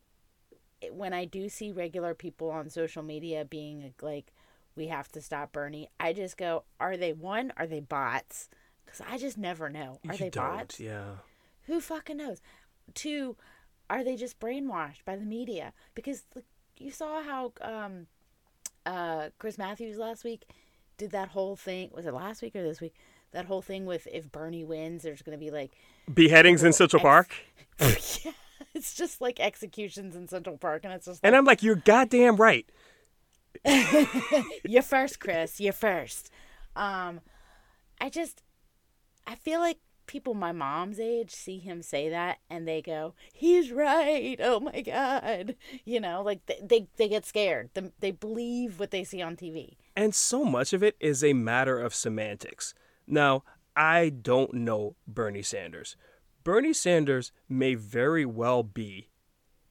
When 0.92 1.12
I 1.12 1.24
do 1.24 1.48
see 1.48 1.72
regular 1.72 2.14
people 2.14 2.50
on 2.50 2.70
social 2.70 3.02
media 3.02 3.44
being 3.44 3.92
like, 4.00 4.32
"We 4.76 4.86
have 4.88 5.10
to 5.12 5.20
stop 5.20 5.52
Bernie," 5.52 5.88
I 5.98 6.12
just 6.12 6.36
go, 6.36 6.64
"Are 6.78 6.96
they 6.96 7.12
one? 7.12 7.52
Are 7.56 7.66
they 7.66 7.80
bots?" 7.80 8.48
Because 8.84 9.02
I 9.10 9.18
just 9.18 9.36
never 9.36 9.68
know. 9.68 9.98
Are 10.08 10.14
you 10.14 10.18
they 10.18 10.30
bots? 10.30 10.78
Yeah. 10.80 11.16
Who 11.66 11.80
fucking 11.80 12.16
knows? 12.16 12.40
Two, 12.94 13.36
are 13.90 14.02
they 14.02 14.16
just 14.16 14.40
brainwashed 14.40 15.04
by 15.04 15.16
the 15.16 15.26
media? 15.26 15.72
Because 15.94 16.24
you 16.78 16.90
saw 16.90 17.22
how 17.22 17.52
um, 17.60 18.06
uh, 18.86 19.28
Chris 19.38 19.58
Matthews 19.58 19.98
last 19.98 20.24
week 20.24 20.46
did 20.96 21.10
that 21.10 21.28
whole 21.28 21.56
thing. 21.56 21.90
Was 21.92 22.06
it 22.06 22.14
last 22.14 22.40
week 22.42 22.56
or 22.56 22.62
this 22.62 22.80
week? 22.80 22.94
That 23.32 23.44
whole 23.44 23.62
thing 23.62 23.84
with 23.86 24.08
if 24.10 24.30
Bernie 24.32 24.64
wins, 24.64 25.02
there's 25.02 25.22
going 25.22 25.38
to 25.38 25.44
be 25.44 25.50
like 25.50 25.72
beheadings 26.12 26.64
in 26.64 26.72
Central 26.72 27.00
ex- 27.00 27.04
Park. 27.04 27.34
yeah, 28.24 28.32
it's 28.74 28.94
just 28.94 29.20
like 29.20 29.38
executions 29.38 30.16
in 30.16 30.28
Central 30.28 30.56
Park, 30.56 30.84
and 30.84 30.92
it's 30.92 31.06
just. 31.06 31.22
Like, 31.22 31.28
and 31.28 31.36
I'm 31.36 31.44
like, 31.44 31.62
you're 31.62 31.76
goddamn 31.76 32.36
right. 32.36 32.66
you're 34.64 34.82
first, 34.82 35.20
Chris. 35.20 35.60
You're 35.60 35.72
first. 35.72 36.30
Um, 36.76 37.20
I 38.00 38.08
just, 38.08 38.42
I 39.26 39.34
feel 39.34 39.60
like 39.60 39.78
people 40.08 40.34
my 40.34 40.52
mom's 40.52 40.98
age 40.98 41.30
see 41.30 41.58
him 41.58 41.82
say 41.82 42.08
that 42.08 42.38
and 42.50 42.66
they 42.66 42.82
go, 42.82 43.14
"He's 43.32 43.70
right." 43.70 44.36
Oh 44.40 44.58
my 44.58 44.80
god. 44.80 45.54
You 45.84 46.00
know, 46.00 46.22
like 46.22 46.44
they 46.46 46.58
they, 46.62 46.88
they 46.96 47.08
get 47.08 47.24
scared. 47.26 47.70
They, 47.74 47.92
they 48.00 48.10
believe 48.10 48.80
what 48.80 48.90
they 48.90 49.04
see 49.04 49.22
on 49.22 49.36
TV. 49.36 49.76
And 49.94 50.14
so 50.14 50.44
much 50.44 50.72
of 50.72 50.82
it 50.82 50.96
is 50.98 51.22
a 51.22 51.32
matter 51.32 51.78
of 51.80 51.94
semantics. 51.94 52.74
Now, 53.08 53.44
I 53.74 54.10
don't 54.10 54.54
know 54.54 54.96
Bernie 55.06 55.42
Sanders. 55.42 55.96
Bernie 56.44 56.72
Sanders 56.72 57.32
may 57.48 57.74
very 57.74 58.24
well 58.24 58.62
be 58.62 59.08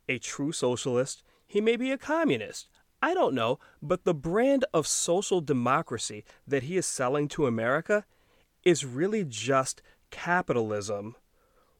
a 0.09 0.17
true 0.17 0.51
socialist. 0.51 1.23
He 1.45 1.61
may 1.61 1.75
be 1.75 1.91
a 1.91 1.97
communist. 1.97 2.67
I 3.01 3.13
don't 3.13 3.35
know, 3.35 3.59
but 3.81 4.03
the 4.03 4.13
brand 4.13 4.65
of 4.73 4.87
social 4.87 5.39
democracy 5.39 6.25
that 6.47 6.63
he 6.63 6.77
is 6.77 6.85
selling 6.85 7.27
to 7.29 7.45
America 7.45 8.05
is 8.63 8.85
really 8.85 9.23
just 9.23 9.81
capitalism 10.09 11.15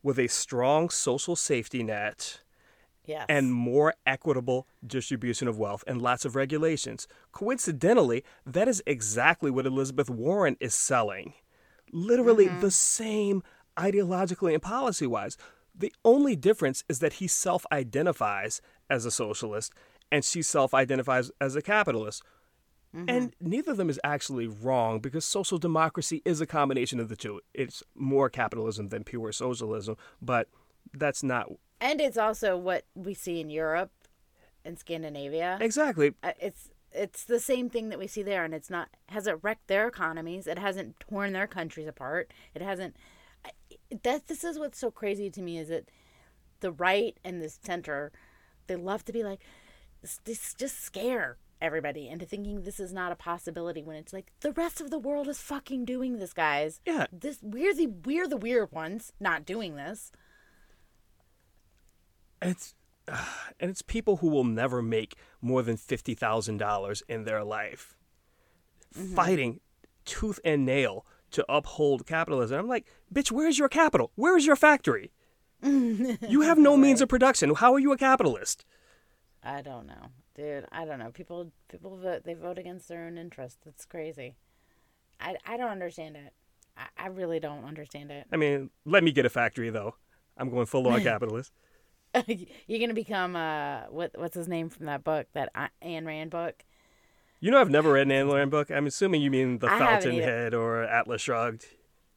with 0.04 0.20
a 0.20 0.28
strong 0.28 0.90
social 0.90 1.36
safety 1.36 1.82
net 1.82 2.42
yes. 3.06 3.26
and 3.28 3.54
more 3.54 3.96
equitable 4.06 4.68
distribution 4.86 5.48
of 5.48 5.58
wealth 5.58 5.84
and 5.88 6.02
lots 6.02 6.24
of 6.24 6.36
regulations. 6.36 7.08
Coincidentally, 7.32 8.24
that 8.46 8.68
is 8.68 8.84
exactly 8.86 9.50
what 9.50 9.66
Elizabeth 9.66 10.10
Warren 10.10 10.56
is 10.60 10.76
selling. 10.76 11.34
Literally 11.91 12.48
mm-hmm. 12.48 12.62
the 12.62 12.72
same 12.72 13.44
ideologically 13.77 14.53
and 14.53 14.62
policy 14.62 15.08
wise. 15.08 15.38
The 15.75 15.94
only 16.03 16.36
difference 16.36 16.84
is 16.89 17.00
that 17.00 17.13
he 17.13 17.27
self 17.27 17.65
identifies 17.72 18.62
as 18.89 19.06
a 19.06 19.12
socialist 19.12 19.74
and 20.12 20.24
she 20.24 20.41
self 20.41 20.74
identifies 20.74 21.32
as 21.39 21.56
a 21.56 21.62
capitalist, 21.62 22.24
Mm-hmm. 22.96 23.10
And 23.10 23.36
neither 23.39 23.72
of 23.72 23.77
them 23.77 23.89
is 23.89 24.00
actually 24.03 24.48
wrong 24.48 25.00
because 25.00 25.25
social 25.25 25.58
democracy 25.58 26.22
is 26.25 26.41
a 26.41 26.46
combination 26.46 27.00
of 27.00 27.10
the 27.10 27.15
two. 27.15 27.41
It's 27.53 27.84
more 27.96 28.29
capitalism 28.29 28.89
than 28.89 29.03
pure 29.03 29.32
socialism, 29.32 29.98
but 30.22 30.48
that's 30.94 31.22
not. 31.22 31.51
And 31.82 32.01
it's 32.01 32.17
also 32.17 32.58
what 32.58 32.86
we 32.96 33.13
see 33.13 33.39
in 33.39 33.50
Europe 33.50 33.91
and 34.63 34.79
Scandinavia. 34.79 35.58
Exactly. 35.62 36.13
Uh, 36.24 36.32
it's 36.39 36.70
it's 36.98 37.24
the 37.24 37.39
same 37.39 37.70
thing 37.70 37.89
that 37.89 38.00
we 38.00 38.08
see 38.08 38.24
there, 38.24 38.44
and 38.44 38.54
it's 38.54 38.70
not 38.70 38.89
hasn't 39.10 39.39
wrecked 39.44 39.68
their 39.68 39.88
economies. 39.88 40.48
It 40.48 40.60
hasn't 40.60 41.00
torn 41.00 41.34
their 41.34 41.48
countries 41.48 41.88
apart. 41.88 42.32
It 42.54 42.62
hasn't. 42.62 42.96
That 44.04 44.27
this 44.27 44.44
is 44.44 44.60
what's 44.60 44.80
so 44.80 44.92
crazy 44.92 45.30
to 45.30 45.42
me 45.42 45.58
is 45.58 45.70
that 45.70 45.89
the 46.60 46.72
right 46.72 47.18
and 47.24 47.42
the 47.42 47.50
center, 47.50 48.12
they 48.68 48.75
love 48.75 49.06
to 49.06 49.13
be 49.13 49.24
like, 49.24 49.42
this 50.25 50.54
just 50.54 50.80
scare 50.82 51.38
everybody 51.60 52.08
into 52.08 52.25
thinking 52.25 52.62
this 52.62 52.80
is 52.80 52.94
not 52.94 53.12
a 53.12 53.16
possibility 53.16 53.82
when 53.82 53.96
it's 53.96 54.13
like 54.13 54.32
the 54.42 54.51
rest 54.51 54.80
of 54.80 54.92
the 54.92 55.00
world 55.00 55.27
is 55.27 55.39
fucking 55.39 55.86
doing 55.86 56.18
this, 56.18 56.34
guys. 56.34 56.82
Yeah. 56.86 57.08
This 57.12 57.39
we're 57.42 57.74
the 57.74 57.88
we're 57.88 58.27
the 58.27 58.38
weird 58.38 58.72
ones 58.72 59.13
not 59.20 59.46
doing 59.46 59.75
this. 59.75 60.12
It's 62.42 62.75
and 63.60 63.70
it's 63.70 63.82
people 63.82 64.18
who 64.18 64.28
will 64.28 64.44
never 64.44 64.82
make 64.82 65.16
more 65.42 65.62
than 65.62 65.78
fifty 65.78 66.14
thousand 66.14 66.58
dollars 66.58 67.04
in 67.08 67.24
their 67.24 67.44
life, 67.44 67.96
mm-hmm. 68.98 69.16
fighting 69.16 69.60
tooth 70.06 70.40
and 70.46 70.66
nail 70.66 71.06
to 71.32 71.46
uphold 71.50 72.06
capitalism. 72.06 72.60
I'm 72.60 72.68
like, 72.68 72.88
bitch, 73.14 73.32
where's 73.32 73.60
your 73.60 73.70
capital? 73.70 74.12
Where's 74.16 74.46
your 74.46 74.56
factory? 74.56 75.12
you 75.64 76.42
have 76.42 76.58
no 76.58 76.72
right. 76.72 76.80
means 76.80 77.02
of 77.02 77.10
production. 77.10 77.54
How 77.56 77.74
are 77.74 77.80
you 77.80 77.92
a 77.92 77.98
capitalist? 77.98 78.64
I 79.44 79.62
don't 79.62 79.88
know 79.88 80.12
dude 80.38 80.66
i 80.72 80.86
don't 80.86 81.00
know 81.00 81.10
people 81.10 81.52
people 81.68 81.98
vote 81.98 82.24
they 82.24 82.36
vote 82.36 82.60
against 82.60 82.88
their 82.88 83.06
own 83.06 83.18
interest 83.18 83.58
it's 83.66 83.86
crazy 83.86 84.36
i 85.20 85.36
i 85.46 85.58
don't 85.58 85.72
understand 85.72 86.16
it 86.16 86.34
I, 86.78 87.06
I 87.06 87.08
really 87.08 87.40
don't 87.40 87.66
understand 87.66 88.12
it 88.12 88.28
i 88.32 88.38
mean 88.38 88.70
let 88.86 89.04
me 89.04 89.12
get 89.12 89.26
a 89.26 89.30
factory 89.30 89.72
though 89.72 89.96
i'm 90.38 90.50
going 90.50 90.68
full 90.68 90.88
on 90.88 91.02
capitalist 91.04 91.52
you're 92.68 92.80
gonna 92.80 92.94
become 92.94 93.36
uh 93.36 93.82
what 93.90 94.12
what's 94.16 94.36
his 94.36 94.48
name 94.48 94.70
from 94.70 94.86
that 94.86 95.04
book 95.04 95.28
that 95.34 95.52
Anne 95.82 96.06
Rand 96.06 96.32
book 96.32 96.64
you 97.40 97.52
know 97.52 97.60
I've 97.60 97.70
never 97.70 97.94
read 97.94 98.08
an 98.08 98.14
Ayn 98.14 98.34
Rand 98.34 98.52
book 98.52 98.72
I'm 98.72 98.88
assuming 98.88 99.22
you 99.22 99.32
mean 99.32 99.60
The 99.60 99.68
Fountainhead 99.68 100.54
or 100.54 100.84
Atlas 100.84 101.22
Shrugged 101.22 101.66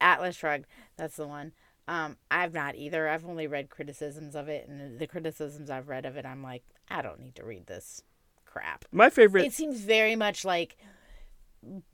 Atlas 0.01 0.37
Shrugged 0.37 0.67
that's 0.97 1.17
the 1.17 1.27
one 1.27 1.53
um, 1.91 2.19
I've 2.31 2.55
not 2.55 2.77
either. 2.77 3.09
I've 3.09 3.27
only 3.27 3.49
read 3.49 3.69
criticisms 3.69 4.37
of 4.37 4.49
it, 4.49 4.69
and 4.69 5.01
the 5.01 5.09
criticisms 5.09 5.71
I've 5.71 5.89
read 5.89 6.07
of 6.07 6.17
it, 6.17 6.25
I'm 6.25 6.41
like, 6.41 6.63
I 6.89 7.03
don't 7.03 7.19
need 7.19 7.35
to 7.35 7.45
read 7.45 7.67
this 7.67 8.05
crap. 8.45 8.85
My 8.93 9.11
favorite. 9.11 9.45
It 9.45 9.53
seems 9.53 9.81
very 9.81 10.15
much 10.15 10.45
like 10.45 10.77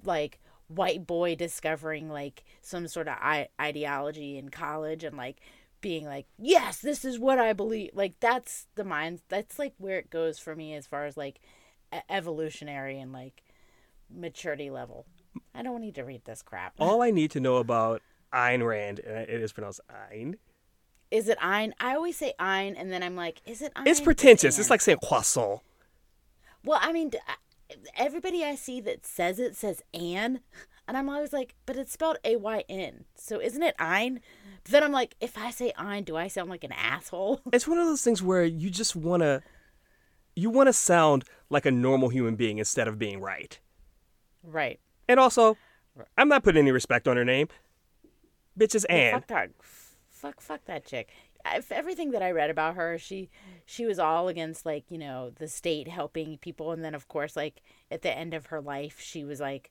like 0.05 0.39
white 0.69 1.07
boy 1.07 1.35
discovering 1.35 2.11
like 2.11 2.45
some 2.61 2.87
sort 2.89 3.09
of 3.09 3.15
I- 3.21 3.49
ideology 3.61 4.37
in 4.37 4.51
college 4.51 5.03
and 5.03 5.17
like 5.17 5.41
being 5.81 6.07
like, 6.07 6.27
yes, 6.39 6.79
this 6.79 7.05
is 7.05 7.19
what 7.19 7.39
I 7.39 7.53
believe. 7.53 7.91
Like 7.95 8.15
that's 8.21 8.67
the 8.75 8.85
mind. 8.85 9.21
That's 9.29 9.59
like 9.59 9.75
where 9.79 9.99
it 9.99 10.11
goes 10.11 10.39
for 10.39 10.57
me 10.57 10.75
as 10.75 10.87
far 10.87 11.07
as 11.07 11.17
like 11.17 11.41
evolutionary 12.09 12.99
and 12.99 13.13
like 13.13 13.43
maturity 14.11 14.71
level. 14.71 15.07
I 15.55 15.63
don't 15.63 15.81
need 15.81 15.95
to 15.97 16.05
read 16.05 16.25
this 16.25 16.43
crap. 16.43 16.75
All 16.79 17.03
I 17.03 17.11
need 17.11 17.31
to 17.33 17.41
know 17.41 17.57
about 17.57 18.03
Ayn 18.33 18.67
Rand, 18.67 19.01
and 19.01 19.29
it 19.29 19.41
is 19.43 19.53
pronounced 19.53 19.81
Ayn. 20.13 20.37
Is 21.11 21.29
it 21.29 21.39
Ayn? 21.39 21.73
I 21.79 21.95
always 21.95 22.17
say 22.17 22.35
Ayn, 22.41 22.75
and 22.77 22.91
then 22.91 23.03
I'm 23.03 23.15
like, 23.15 23.41
is 23.47 23.63
it 23.63 23.73
Ayn? 23.75 23.87
It's 23.87 24.01
pretentious. 24.01 24.59
It's 24.59 24.71
like 24.71 24.81
saying 24.81 24.99
croissant. 25.03 25.61
Well, 26.65 26.81
I 26.83 26.93
mean, 26.93 27.13
everybody 27.97 28.45
I 28.45 28.55
see 28.55 28.81
that 28.83 29.07
says 29.07 29.39
it 29.39 29.57
says 29.57 29.83
Anne, 29.95 30.41
and 30.89 30.97
I'm 30.97 31.09
always 31.09 31.33
like, 31.33 31.55
but 31.65 31.77
it's 31.77 31.93
spelled 31.93 32.19
A 32.25 32.37
Y 32.37 32.65
N. 32.69 33.05
So 33.15 33.41
isn't 33.41 33.63
it 33.63 33.75
Ein? 33.79 34.21
Then 34.69 34.83
I'm 34.83 34.93
like, 34.93 35.15
if 35.21 35.39
I 35.39 35.51
say 35.51 35.73
Ein, 35.77 36.05
do 36.05 36.17
I 36.17 36.29
sound 36.29 36.51
like 36.51 36.65
an 36.65 36.73
asshole? 36.73 37.41
It's 37.53 37.69
one 37.69 37.79
of 37.79 37.87
those 37.87 38.03
things 38.03 38.23
where 38.23 38.45
you 38.45 38.71
just 38.71 38.97
want 38.97 39.23
to, 39.23 39.43
you 40.35 40.51
want 40.51 40.69
to 40.69 40.73
sound 40.73 41.25
like 41.51 41.67
a 41.67 41.71
normal 41.71 42.09
human 42.09 42.37
being 42.37 42.59
instead 42.59 42.89
of 42.89 42.99
being 42.99 43.21
right. 43.21 43.59
Right. 44.43 44.81
And 45.09 45.21
also, 45.21 45.57
I'm 46.19 46.29
not 46.29 46.43
putting 46.43 46.63
any 46.63 46.73
respect 46.73 47.09
on 47.09 47.17
her 47.17 47.25
name. 47.25 47.49
Bitch 48.59 48.75
is 48.75 48.85
Anne. 48.87 49.15
Fuck 49.15 49.27
that. 49.29 49.51
Fuck, 50.09 50.41
fuck 50.41 50.65
that 50.65 50.85
chick 50.85 51.11
everything 51.71 52.11
that 52.13 52.23
I 52.23 52.31
read 52.31 52.51
about 52.51 52.75
her, 52.77 52.99
she 52.99 53.31
she 53.65 53.87
was 53.87 53.99
all 53.99 54.29
against 54.29 54.67
like 54.67 54.85
you 54.91 54.99
know 54.99 55.31
the 55.31 55.49
state 55.49 55.89
helping 55.89 56.39
people, 56.39 56.73
and 56.73 56.85
then 56.85 56.95
of 56.95 57.09
course 57.09 57.37
like 57.37 57.63
at 57.91 58.03
the 58.03 58.17
end 58.17 58.35
of 58.35 58.47
her 58.47 58.61
life, 58.61 59.01
she 59.01 59.25
was 59.25 59.41
like 59.41 59.71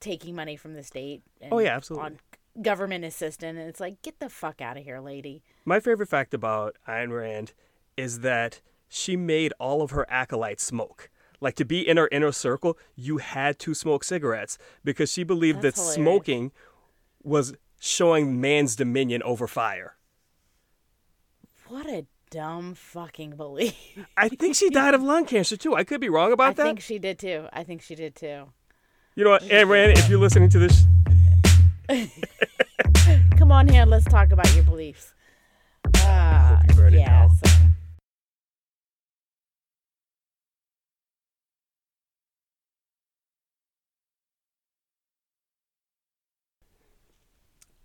taking 0.00 0.34
money 0.34 0.56
from 0.56 0.74
the 0.74 0.82
state. 0.82 1.22
oh 1.50 1.58
yeah, 1.58 1.76
absolutely. 1.76 2.06
On 2.06 2.18
government 2.60 3.04
assistant. 3.04 3.58
and 3.58 3.68
it's 3.68 3.80
like 3.80 4.02
get 4.02 4.18
the 4.18 4.28
fuck 4.28 4.60
out 4.60 4.76
of 4.76 4.84
here, 4.84 5.00
lady. 5.00 5.42
My 5.64 5.80
favorite 5.80 6.08
fact 6.08 6.34
about 6.34 6.76
Ayn 6.86 7.10
Rand 7.16 7.52
is 7.96 8.20
that 8.20 8.60
she 8.88 9.16
made 9.16 9.52
all 9.58 9.82
of 9.82 9.90
her 9.90 10.06
acolytes 10.10 10.64
smoke. 10.64 11.10
Like 11.40 11.54
to 11.56 11.64
be 11.64 11.86
in 11.86 11.96
her 11.96 12.08
inner 12.10 12.32
circle, 12.32 12.76
you 12.96 13.18
had 13.18 13.58
to 13.60 13.74
smoke 13.74 14.02
cigarettes 14.02 14.58
because 14.82 15.12
she 15.12 15.22
believed 15.22 15.62
That's 15.62 15.76
that 15.76 15.82
hilarious. 15.82 15.94
smoking 16.16 16.52
was 17.22 17.54
showing 17.78 18.40
man's 18.40 18.74
dominion 18.74 19.22
over 19.22 19.46
fire. 19.46 19.96
What 21.68 21.86
a 21.86 22.06
dumb 22.30 22.74
fucking 22.74 23.36
belief. 23.36 23.74
I 24.16 24.28
think 24.28 24.54
she 24.56 24.70
died 24.70 24.94
of 24.94 25.02
lung 25.02 25.26
cancer 25.26 25.56
too. 25.56 25.74
I 25.74 25.84
could 25.84 26.00
be 26.00 26.08
wrong 26.08 26.32
about 26.32 26.50
I 26.50 26.52
that. 26.54 26.62
I 26.62 26.68
think 26.70 26.80
she 26.80 26.98
did 26.98 27.18
too. 27.18 27.46
I 27.52 27.62
think 27.62 27.82
she 27.82 27.94
did 27.94 28.16
too. 28.16 28.44
You 29.14 29.24
know 29.24 29.30
what, 29.30 29.42
Aunt 29.50 29.68
Rand, 29.68 29.98
if 29.98 30.08
you're 30.08 30.18
listening 30.20 30.48
to 30.50 30.58
this, 30.60 30.84
Come 33.38 33.50
on 33.52 33.68
here, 33.68 33.86
let's 33.86 34.04
talk 34.04 34.30
about 34.30 34.52
your 34.54 34.64
beliefs. 34.64 35.14
Uh, 35.96 36.56
hope 36.56 36.60
you 36.68 36.74
burn 36.74 36.94
in 36.94 37.00
yeah, 37.00 37.28
so- 37.28 37.50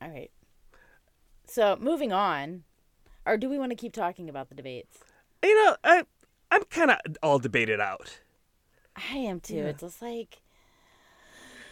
All 0.02 0.10
right. 0.10 0.32
So 1.48 1.78
moving 1.80 2.12
on, 2.12 2.64
or 3.26 3.38
do 3.38 3.48
we 3.50 3.58
want 3.58 3.72
to 3.72 3.76
keep 3.76 3.94
talking 3.94 4.30
about 4.30 4.50
the 4.50 4.56
debates? 4.56 4.98
you 5.44 5.56
know, 5.66 5.76
I 5.84 6.04
I'm 6.52 6.64
kind 6.66 6.92
of 6.92 6.98
all 7.22 7.40
debated 7.40 7.80
out. 7.80 8.20
I 8.96 9.18
am 9.18 9.40
too. 9.40 9.58
It's 9.68 9.82
just 9.82 10.02
like 10.02 10.42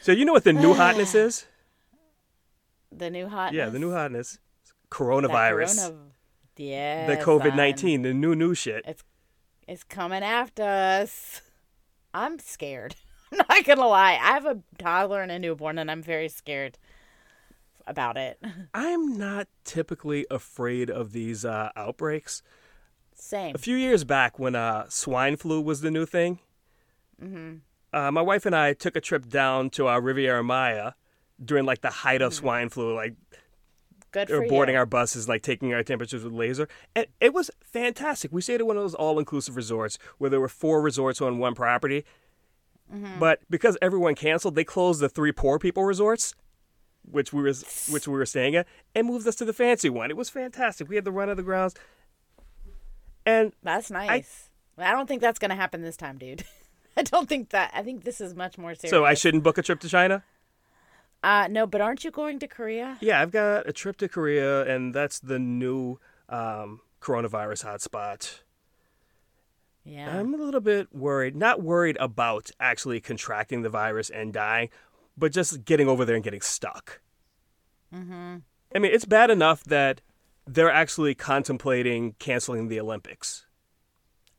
So 0.02 0.12
you 0.12 0.24
know 0.26 0.34
what 0.34 0.44
the 0.44 0.54
new 0.54 0.74
hotness 0.74 1.14
is? 1.16 1.46
The 2.92 3.10
new 3.10 3.28
hotness. 3.28 3.58
Yeah, 3.58 3.70
the 3.70 3.80
new 3.80 3.92
hotness, 3.92 4.40
coronavirus, 4.90 5.88
corona- 5.88 5.98
yeah, 6.58 7.08
the 7.08 7.18
COVID 7.18 7.56
nineteen, 7.56 8.02
the 8.02 8.14
new 8.14 8.36
new 8.36 8.54
shit. 8.54 8.84
It's 8.86 9.04
it's 9.68 9.84
coming 9.84 10.24
after 10.24 10.64
us. 10.64 11.42
I'm 12.14 12.40
scared. 12.40 12.96
I'm 13.32 13.40
not 13.50 13.66
gonna 13.66 13.88
lie. 13.88 14.20
I 14.22 14.34
have 14.34 14.46
a 14.46 14.60
toddler 14.78 15.22
and 15.22 15.32
a 15.32 15.40
newborn, 15.40 15.78
and 15.78 15.90
I'm 15.90 16.04
very 16.04 16.28
scared 16.28 16.78
about 17.88 18.18
it. 18.18 18.40
I'm 18.74 19.18
not 19.18 19.48
typically 19.64 20.26
afraid 20.30 20.90
of 20.90 21.14
these 21.14 21.46
uh, 21.46 21.70
outbreaks. 21.76 22.42
Same. 23.16 23.56
A 23.56 23.60
few 23.60 23.76
years 23.76 24.04
back, 24.04 24.40
when 24.40 24.56
uh, 24.56 24.86
swine 24.90 25.36
flu 25.38 25.62
was 25.62 25.82
the 25.82 25.92
new 25.92 26.06
thing, 26.06 26.40
uh, 27.94 28.12
my 28.12 28.22
wife 28.22 28.46
and 28.46 28.56
I 28.56 28.74
took 28.74 28.96
a 28.96 29.02
trip 29.02 29.30
down 29.30 29.70
to 29.72 29.88
our 29.88 30.02
Riviera 30.02 30.44
Maya 30.44 30.94
during 31.44 31.66
like 31.66 31.82
the 31.82 31.90
height 31.90 32.22
of 32.22 32.34
swine 32.34 32.70
flu, 32.70 32.96
like 32.96 33.14
Good 34.12 34.30
or 34.30 34.46
boarding 34.48 34.74
you. 34.74 34.80
our 34.80 34.86
buses, 34.86 35.30
like 35.30 35.42
taking 35.42 35.74
our 35.74 35.84
temperatures 35.84 36.24
with 36.24 36.34
laser, 36.34 36.68
and 36.96 37.06
it 37.22 37.34
was 37.34 37.50
fantastic. 37.64 38.32
We 38.34 38.42
stayed 38.42 38.60
at 38.60 38.68
one 38.68 38.76
of 38.76 38.84
those 38.84 38.94
all-inclusive 38.94 39.56
resorts 39.56 39.98
where 40.18 40.30
there 40.30 40.42
were 40.42 40.50
four 40.50 40.82
resorts 40.82 41.22
on 41.22 41.38
one 41.40 41.56
property, 41.56 42.04
Mm-hmm. 42.94 43.20
but 43.20 43.40
because 43.50 43.78
everyone 43.82 44.16
canceled, 44.16 44.56
they 44.56 44.66
closed 44.66 45.00
the 45.00 45.08
three 45.08 45.32
poor 45.32 45.58
people 45.58 45.86
resorts, 45.86 46.36
which 47.10 47.32
we 47.32 47.42
were 47.42 47.54
which 47.90 48.06
we 48.06 48.14
were 48.14 48.26
staying 48.26 48.54
at, 48.58 48.68
and 48.94 49.08
moved 49.08 49.26
us 49.26 49.36
to 49.38 49.46
the 49.46 49.54
fancy 49.54 49.90
one. 49.90 50.10
It 50.12 50.18
was 50.18 50.30
fantastic. 50.30 50.90
We 50.90 50.96
had 50.96 51.06
the 51.06 51.12
run 51.14 51.30
of 51.30 51.38
the 51.38 51.44
grounds, 51.44 51.74
and 53.26 53.54
That's 53.64 53.90
nice. 53.92 54.50
I, 54.78 54.92
don't 54.92 55.08
think 55.08 55.22
that's 55.22 55.40
gonna 55.40 55.56
happen 55.56 55.82
this 55.84 55.96
time, 55.96 56.18
dude. 56.18 56.44
I 56.98 57.04
don't 57.04 57.30
think 57.30 57.52
that. 57.52 57.72
I 57.74 57.82
think 57.82 58.04
this 58.04 58.20
is 58.20 58.36
much 58.36 58.58
more 58.58 58.76
serious. 58.76 58.92
so 58.92 59.06
I 59.06 59.14
shouldn't 59.14 59.44
book 59.44 59.58
a 59.58 59.62
trip 59.62 59.80
to 59.82 59.88
China. 59.90 60.24
Uh, 61.24 61.48
no, 61.50 61.68
but 61.68 61.82
aren't 61.82 62.04
you 62.04 62.12
going 62.12 62.40
to 62.40 62.48
Korea? 62.48 62.98
Yeah, 63.00 63.22
I've 63.22 63.32
got 63.32 63.68
a 63.70 63.74
trip 63.74 63.98
to 63.98 64.08
Korea, 64.10 64.64
and 64.66 64.94
that's 64.94 65.20
the 65.20 65.38
new 65.38 66.00
um, 66.30 66.82
coronavirus 67.00 67.66
hotspot. 67.66 68.40
Yeah. 69.84 70.18
I'm 70.20 70.34
a 70.34 70.38
little 70.38 70.62
bit 70.62 70.94
worried. 70.94 71.36
Not 71.36 71.62
worried 71.62 71.98
about 72.00 72.52
actually 72.60 73.00
contracting 73.02 73.62
the 73.62 73.70
virus 73.70 74.10
and 74.10 74.34
dying, 74.34 74.70
but 75.18 75.32
just 75.32 75.66
getting 75.66 75.88
over 75.88 76.06
there 76.06 76.16
and 76.16 76.24
getting 76.24 76.42
stuck. 76.42 77.02
Mm-hmm. 77.94 78.38
I 78.76 78.80
mean, 78.80 78.92
it's 78.94 79.06
bad 79.06 79.30
enough 79.30 79.64
that 79.66 80.02
they're 80.48 80.72
actually 80.72 81.14
contemplating 81.16 82.14
canceling 82.20 82.68
the 82.68 82.80
Olympics. 82.80 83.46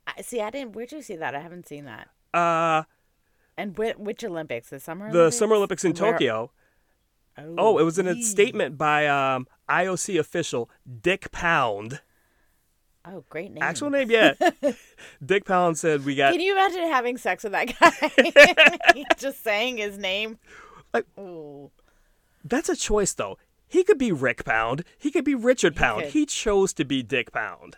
I, 0.07 0.21
see, 0.21 0.41
I 0.41 0.49
didn't. 0.49 0.73
Where'd 0.73 0.91
you 0.91 1.01
see 1.01 1.15
that? 1.15 1.33
I 1.35 1.39
haven't 1.39 1.67
seen 1.67 1.85
that. 1.85 2.09
Uh, 2.33 2.83
And 3.57 3.77
which, 3.77 3.95
which 3.97 4.23
Olympics? 4.23 4.69
The 4.69 4.79
summer. 4.79 5.11
the 5.11 5.31
Summer 5.31 5.55
Olympics 5.55 5.85
in 5.85 5.93
Where- 5.93 6.11
Tokyo. 6.13 6.51
Oh, 7.37 7.77
it 7.79 7.83
was 7.83 7.97
in 7.97 8.07
a 8.07 8.21
statement 8.21 8.77
by 8.77 9.07
um, 9.07 9.47
IOC 9.69 10.19
official 10.19 10.69
Dick 11.01 11.31
Pound. 11.31 12.01
Oh, 13.05 13.25
great 13.29 13.51
name. 13.51 13.61
Actual 13.61 13.89
name, 13.89 14.09
yeah. 14.09 14.33
Dick 15.25 15.43
Pound 15.45 15.77
said 15.77 16.05
we 16.05 16.15
got 16.15 16.31
Can 16.31 16.41
you 16.41 16.53
imagine 16.53 16.83
having 16.89 17.17
sex 17.17 17.43
with 17.43 17.51
that 17.51 17.73
guy? 17.77 19.03
Just 19.17 19.43
saying 19.43 19.77
his 19.77 19.97
name. 19.97 20.37
Like- 20.93 21.05
Ooh. 21.19 21.71
That's 22.45 22.69
a 22.69 22.75
choice, 22.75 23.13
though. 23.13 23.37
He 23.67 23.83
could 23.83 23.97
be 23.97 24.11
Rick 24.11 24.45
Pound. 24.45 24.83
He 24.97 25.11
could 25.11 25.25
be 25.25 25.35
Richard 25.35 25.75
Pound. 25.75 26.03
could. 26.03 26.11
He 26.11 26.25
chose 26.25 26.71
to 26.73 26.85
be 26.85 27.01
Dick 27.03 27.31
Pound. 27.31 27.77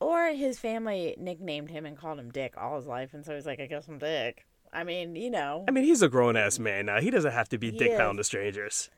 Or 0.00 0.28
his 0.28 0.58
family 0.58 1.14
nicknamed 1.18 1.70
him 1.70 1.84
and 1.84 1.96
called 1.98 2.18
him 2.18 2.30
Dick 2.30 2.54
all 2.56 2.76
his 2.76 2.86
life, 2.86 3.14
and 3.14 3.24
so 3.24 3.34
he's 3.34 3.46
like, 3.46 3.60
I 3.60 3.66
guess 3.66 3.88
I'm 3.88 3.98
Dick. 3.98 4.46
I 4.72 4.84
mean, 4.84 5.16
you 5.16 5.30
know, 5.30 5.64
I 5.68 5.70
mean, 5.70 5.84
he's 5.84 6.02
a 6.02 6.08
grown 6.08 6.36
ass 6.36 6.58
man 6.58 6.86
now. 6.86 7.00
He 7.00 7.10
doesn't 7.10 7.32
have 7.32 7.48
to 7.50 7.58
be 7.58 7.70
Dick 7.70 7.92
is. 7.92 7.98
Pound 7.98 8.18
to 8.18 8.24
strangers. 8.24 8.90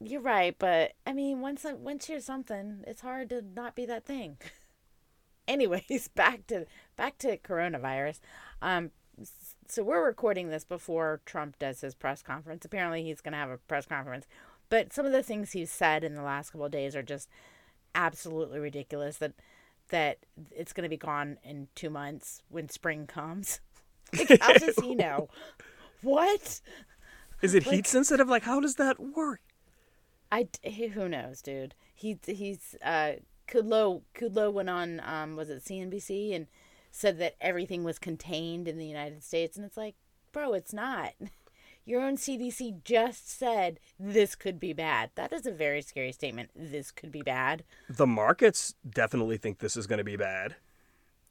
you're 0.00 0.20
right, 0.20 0.54
but 0.58 0.92
I 1.06 1.12
mean, 1.12 1.40
once 1.40 1.64
once 1.78 2.08
you're 2.08 2.20
something, 2.20 2.84
it's 2.86 3.00
hard 3.00 3.30
to 3.30 3.42
not 3.42 3.74
be 3.74 3.86
that 3.86 4.04
thing. 4.04 4.38
Anyways, 5.48 6.08
back 6.14 6.46
to 6.48 6.66
back 6.96 7.18
to 7.18 7.36
coronavirus. 7.38 8.20
Um, 8.62 8.90
so 9.66 9.82
we're 9.82 10.04
recording 10.04 10.48
this 10.48 10.64
before 10.64 11.20
Trump 11.26 11.58
does 11.58 11.80
his 11.80 11.94
press 11.94 12.22
conference. 12.22 12.64
Apparently, 12.64 13.02
he's 13.02 13.20
going 13.20 13.32
to 13.32 13.38
have 13.38 13.50
a 13.50 13.58
press 13.58 13.86
conference, 13.86 14.26
but 14.68 14.92
some 14.92 15.06
of 15.06 15.12
the 15.12 15.22
things 15.22 15.52
he's 15.52 15.70
said 15.70 16.04
in 16.04 16.14
the 16.14 16.22
last 16.22 16.50
couple 16.50 16.66
of 16.66 16.72
days 16.72 16.94
are 16.94 17.02
just 17.02 17.28
absolutely 17.94 18.60
ridiculous. 18.60 19.16
That 19.16 19.32
that 19.88 20.18
it's 20.50 20.72
going 20.72 20.84
to 20.84 20.88
be 20.88 20.96
gone 20.96 21.38
in 21.42 21.68
two 21.74 21.90
months 21.90 22.42
when 22.48 22.68
spring 22.68 23.06
comes. 23.06 23.60
Like, 24.16 24.40
how 24.40 24.52
does 24.54 24.76
he 24.76 24.94
know? 24.94 25.28
What? 26.02 26.60
Is 27.42 27.54
it 27.54 27.64
heat 27.64 27.86
sensitive? 27.86 28.28
Like, 28.28 28.44
how 28.44 28.60
does 28.60 28.76
that 28.76 28.98
work? 28.98 29.40
I 30.30 30.48
who 30.94 31.08
knows, 31.08 31.40
dude. 31.40 31.74
He 31.94 32.18
he's 32.26 32.74
uh 32.84 33.12
Kudlow 33.48 34.02
Kudlow 34.14 34.52
went 34.52 34.70
on 34.70 35.00
um 35.04 35.36
was 35.36 35.50
it 35.50 35.64
CNBC 35.64 36.34
and 36.34 36.46
said 36.90 37.18
that 37.18 37.36
everything 37.40 37.84
was 37.84 37.98
contained 37.98 38.68
in 38.68 38.78
the 38.78 38.86
United 38.86 39.22
States 39.22 39.56
and 39.56 39.64
it's 39.64 39.76
like, 39.76 39.94
bro, 40.32 40.52
it's 40.52 40.72
not. 40.72 41.12
Your 41.84 42.02
own 42.02 42.18
CDC 42.18 42.84
just 42.84 43.30
said 43.30 43.80
this 43.98 44.34
could 44.34 44.60
be 44.60 44.74
bad. 44.74 45.10
That 45.14 45.32
is 45.32 45.46
a 45.46 45.50
very 45.50 45.80
scary 45.80 46.12
statement. 46.12 46.50
This 46.54 46.90
could 46.90 47.10
be 47.10 47.22
bad. 47.22 47.64
The 47.88 48.06
markets 48.06 48.74
definitely 48.86 49.38
think 49.38 49.58
this 49.58 49.74
is 49.74 49.86
going 49.86 49.96
to 49.96 50.04
be 50.04 50.16
bad. 50.16 50.56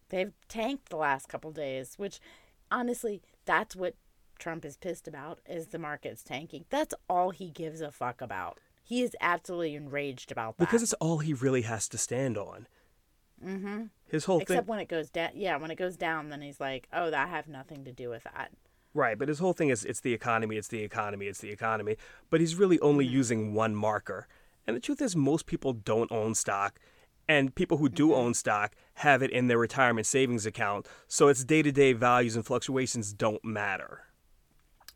They've 0.09 0.33
tanked 0.47 0.89
the 0.89 0.97
last 0.97 1.29
couple 1.29 1.51
days, 1.51 1.93
which 1.97 2.19
honestly, 2.71 3.21
that's 3.45 3.75
what 3.75 3.95
Trump 4.39 4.65
is 4.65 4.77
pissed 4.77 5.08
about 5.08 5.39
is 5.47 5.67
the 5.67 5.80
markets 5.80 6.23
tanking. 6.23 6.65
That's 6.69 6.93
all 7.10 7.32
he 7.32 7.49
gives 7.49 7.82
a 7.82 7.91
fuck 7.91 8.21
about. 8.21 8.60
He 8.84 9.01
is 9.01 9.15
absolutely 9.19 9.75
enraged 9.75 10.32
about 10.32 10.58
that. 10.58 10.65
Because 10.65 10.82
it's 10.84 10.93
all 10.93 11.17
he 11.19 11.34
really 11.34 11.63
has 11.63 11.89
to 11.89 11.97
stand 11.97 12.38
on. 12.38 12.67
Mm-hmm. 13.45 13.84
His 14.10 14.25
whole 14.25 14.39
Except 14.39 14.62
thing, 14.62 14.67
when 14.67 14.80
it 14.80 14.88
goes 14.88 15.10
down. 15.10 15.32
Yeah, 15.36 15.58
when 15.58 15.71
it 15.71 15.75
goes 15.75 15.97
down, 15.97 16.30
then 16.30 16.41
he's 16.41 16.60
like, 16.60 16.88
"Oh, 16.93 17.12
that 17.12 17.30
have 17.30 17.47
nothing 17.47 17.84
to 17.86 17.91
do 17.91 18.10
with 18.10 18.23
that." 18.23 18.51
right? 18.93 19.19
But 19.19 19.27
his 19.27 19.38
whole 19.38 19.53
thing 19.53 19.69
is 19.69 19.86
it's 19.86 19.99
the 19.99 20.13
economy, 20.13 20.58
it's 20.58 20.69
the 20.69 20.82
economy, 20.82 21.27
it's 21.27 21.39
the 21.39 21.51
economy. 21.51 21.97
But 22.32 22.39
he's 22.39 22.56
really 22.56 22.80
only 22.80 23.06
Mm-hmm. 23.06 23.13
using 23.13 23.53
one 23.53 23.75
marker. 23.75 24.27
And 24.65 24.75
the 24.75 24.80
truth 24.82 25.01
is, 25.01 25.15
most 25.15 25.45
people 25.45 25.73
don't 25.73 26.12
own 26.12 26.34
stock, 26.34 26.80
and 27.27 27.55
people 27.55 27.77
who 27.77 27.89
Mm-hmm. 27.89 27.95
do 27.95 28.13
own 28.13 28.33
stock 28.33 28.75
have 28.95 29.21
it 29.21 29.31
in 29.31 29.47
their 29.47 29.57
retirement 29.57 30.07
savings 30.07 30.45
account. 30.45 30.87
So 31.07 31.27
its 31.27 31.43
day 31.43 31.61
to 31.61 31.71
day 31.71 31.93
values 31.93 32.35
and 32.35 32.45
fluctuations 32.45 33.13
don't 33.13 33.43
matter. 33.43 34.03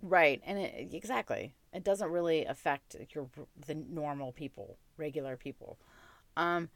Right, 0.02 0.42
and 0.46 0.58
it, 0.58 0.94
exactly, 0.94 1.54
it 1.72 1.84
doesn't 1.84 2.10
really 2.10 2.46
affect 2.46 2.96
your 3.14 3.30
the 3.68 3.76
normal 3.76 4.32
people, 4.32 4.78
regular 4.98 5.38
people. 5.38 5.78
Um, 6.36 6.70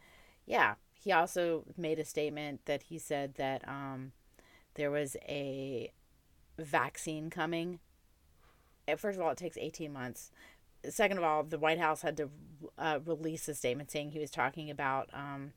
yeah, 0.46 0.76
he 0.94 1.12
also 1.12 1.64
made 1.76 1.98
a 1.98 2.06
statement 2.06 2.62
that 2.66 2.84
he 2.84 3.00
said 3.00 3.36
that 3.36 3.68
um, 3.68 4.12
there 4.76 4.92
was 4.92 5.18
a 5.28 5.92
vaccine 6.60 7.30
coming. 7.30 7.80
First 8.98 9.18
of 9.18 9.26
all, 9.26 9.32
it 9.32 9.38
takes 9.38 9.58
eighteen 9.58 9.92
months. 9.92 10.32
Second 10.90 11.18
of 11.18 11.24
all, 11.24 11.44
the 11.44 11.58
White 11.60 11.80
House 11.80 12.02
had 12.02 12.18
to 12.18 12.30
uh, 12.78 13.00
release 13.06 13.48
a 13.48 13.54
statement 13.56 13.92
saying 13.92 14.12
he 14.12 14.20
was 14.20 14.32
talking 14.32 14.70
about 14.70 15.10
um, 15.14 15.54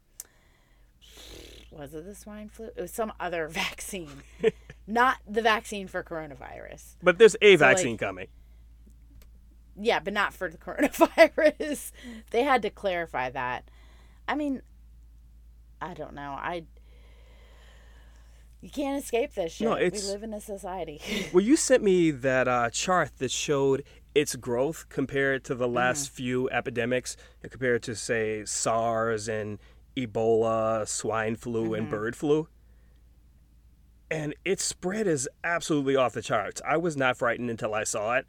was 1.70 1.94
it 1.94 2.04
the 2.04 2.14
swine 2.14 2.48
flu? 2.48 2.66
It 2.76 2.80
was 2.80 2.90
some 2.92 3.12
other 3.20 3.48
vaccine, 3.48 4.22
not 4.86 5.18
the 5.28 5.42
vaccine 5.42 5.86
for 5.88 6.02
coronavirus. 6.02 6.96
But 7.02 7.18
there's 7.18 7.36
a 7.42 7.56
So, 7.56 7.64
like- 7.64 7.76
vaccine 7.76 7.96
coming. 7.98 8.28
Yeah, 9.80 10.00
but 10.00 10.12
not 10.12 10.34
for 10.34 10.48
the 10.50 10.58
coronavirus. 10.58 11.92
they 12.30 12.42
had 12.42 12.62
to 12.62 12.70
clarify 12.70 13.30
that. 13.30 13.70
I 14.26 14.34
mean, 14.34 14.62
I 15.80 15.94
don't 15.94 16.14
know. 16.14 16.32
I 16.32 16.64
you 18.60 18.70
can't 18.70 19.00
escape 19.00 19.34
this 19.34 19.52
shit. 19.52 19.68
No, 19.68 19.76
we 19.76 19.82
it's- 19.84 20.06
live 20.08 20.22
in 20.24 20.34
a 20.34 20.40
society. 20.40 21.00
Well, 21.32 21.44
you 21.44 21.54
sent 21.56 21.82
me 21.82 22.10
that 22.10 22.48
uh, 22.48 22.70
chart 22.70 23.10
that 23.18 23.30
showed 23.30 23.84
its 24.18 24.34
growth 24.34 24.88
compared 24.88 25.44
to 25.44 25.54
the 25.54 25.68
last 25.68 26.10
few 26.10 26.50
epidemics, 26.50 27.16
compared 27.48 27.84
to 27.84 27.94
say 27.94 28.44
SARS 28.44 29.28
and 29.28 29.60
Ebola, 29.96 30.88
swine 30.88 31.36
flu, 31.36 31.72
and 31.72 31.88
bird 31.88 32.16
flu. 32.16 32.48
And 34.10 34.34
its 34.44 34.64
spread 34.64 35.06
is 35.06 35.28
absolutely 35.44 35.94
off 35.94 36.14
the 36.14 36.22
charts. 36.22 36.60
I 36.66 36.78
was 36.78 36.96
not 36.96 37.16
frightened 37.16 37.48
until 37.48 37.74
I 37.74 37.84
saw 37.84 38.16
it. 38.16 38.26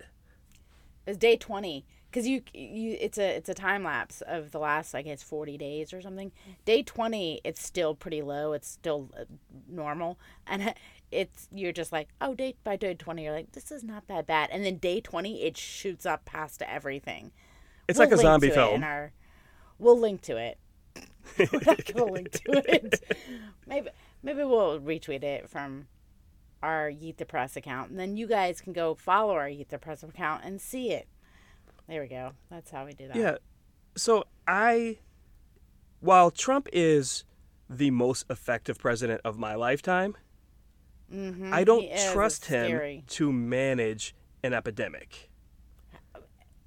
It's 1.08 1.18
day 1.18 1.38
twenty 1.38 1.86
because 2.12 2.28
you 2.28 2.44
you 2.54 2.96
it's 3.00 3.18
a 3.18 3.38
it's 3.38 3.50
a 3.50 3.56
time 3.56 3.84
lapse 3.84 4.22
of 4.28 4.52
the 4.52 4.60
last 4.60 4.94
I 4.94 5.02
guess 5.02 5.24
forty 5.24 5.58
days 5.58 5.92
or 5.92 6.02
something. 6.02 6.32
Day 6.66 6.84
twenty, 6.84 7.42
it's 7.44 7.66
still 7.66 7.96
pretty 7.96 8.22
low. 8.22 8.54
It's 8.54 8.68
still 8.68 9.10
uh, 9.20 9.24
normal, 9.68 10.20
and 10.46 10.76
it's 11.12 11.48
you're 11.52 11.72
just 11.72 11.92
like 11.92 12.10
oh 12.22 12.34
day 12.34 12.56
by 12.64 12.76
day 12.76 12.94
twenty, 12.94 13.24
you're 13.24 13.34
like 13.34 13.52
this 13.54 13.72
is 13.72 13.84
not 13.84 14.08
that 14.08 14.28
bad, 14.28 14.50
and 14.52 14.64
then 14.66 14.78
day 14.78 15.02
twenty, 15.02 15.44
it 15.44 15.58
shoots 15.58 16.06
up 16.06 16.26
past 16.26 16.62
everything. 16.62 17.32
It's 17.88 17.98
We'll 17.98 18.08
like 18.10 18.18
a 18.18 18.22
zombie 18.22 18.50
film. 18.52 18.84
our- 18.84 19.12
we'll 19.80 20.00
link 20.00 20.22
to 20.24 20.38
it. 20.38 20.58
We're 21.38 21.62
not 21.66 21.86
gonna 21.86 22.12
link 22.12 22.32
to 22.32 22.74
it. 22.74 23.04
Maybe 23.68 23.90
maybe 24.24 24.44
we'll 24.44 24.80
retweet 24.80 25.24
it 25.24 25.50
from 25.50 25.88
our 26.62 26.90
Yeet 26.92 27.18
the 27.18 27.26
Press 27.26 27.56
account, 27.56 27.90
and 27.92 28.00
then 28.00 28.18
you 28.18 28.28
guys 28.28 28.60
can 28.62 28.74
go 28.74 28.94
follow 28.96 29.34
our 29.36 29.48
Yeet 29.48 29.70
the 29.70 29.78
Press 29.78 30.04
account 30.04 30.44
and 30.44 30.60
see 30.60 30.92
it. 30.92 31.08
There 31.88 32.02
we 32.02 32.08
go. 32.08 32.32
That's 32.52 32.70
how 32.72 32.86
we 32.86 32.94
do 32.94 33.08
that. 33.08 33.16
Yeah. 33.16 33.38
So 33.96 34.26
I, 34.48 34.98
while 36.02 36.32
Trump 36.32 36.68
is 36.74 37.24
the 37.70 37.92
most 37.92 38.26
effective 38.30 38.78
president 38.78 39.22
of 39.24 39.38
my 39.40 39.56
lifetime, 39.56 40.16
Mhm, 41.12 41.52
I 41.52 41.64
don't 41.64 41.86
trust 42.14 42.46
him 42.46 42.68
scary. 42.68 43.04
to 43.08 43.32
manage 43.32 44.16
an 44.44 44.54
epidemic. 44.54 45.30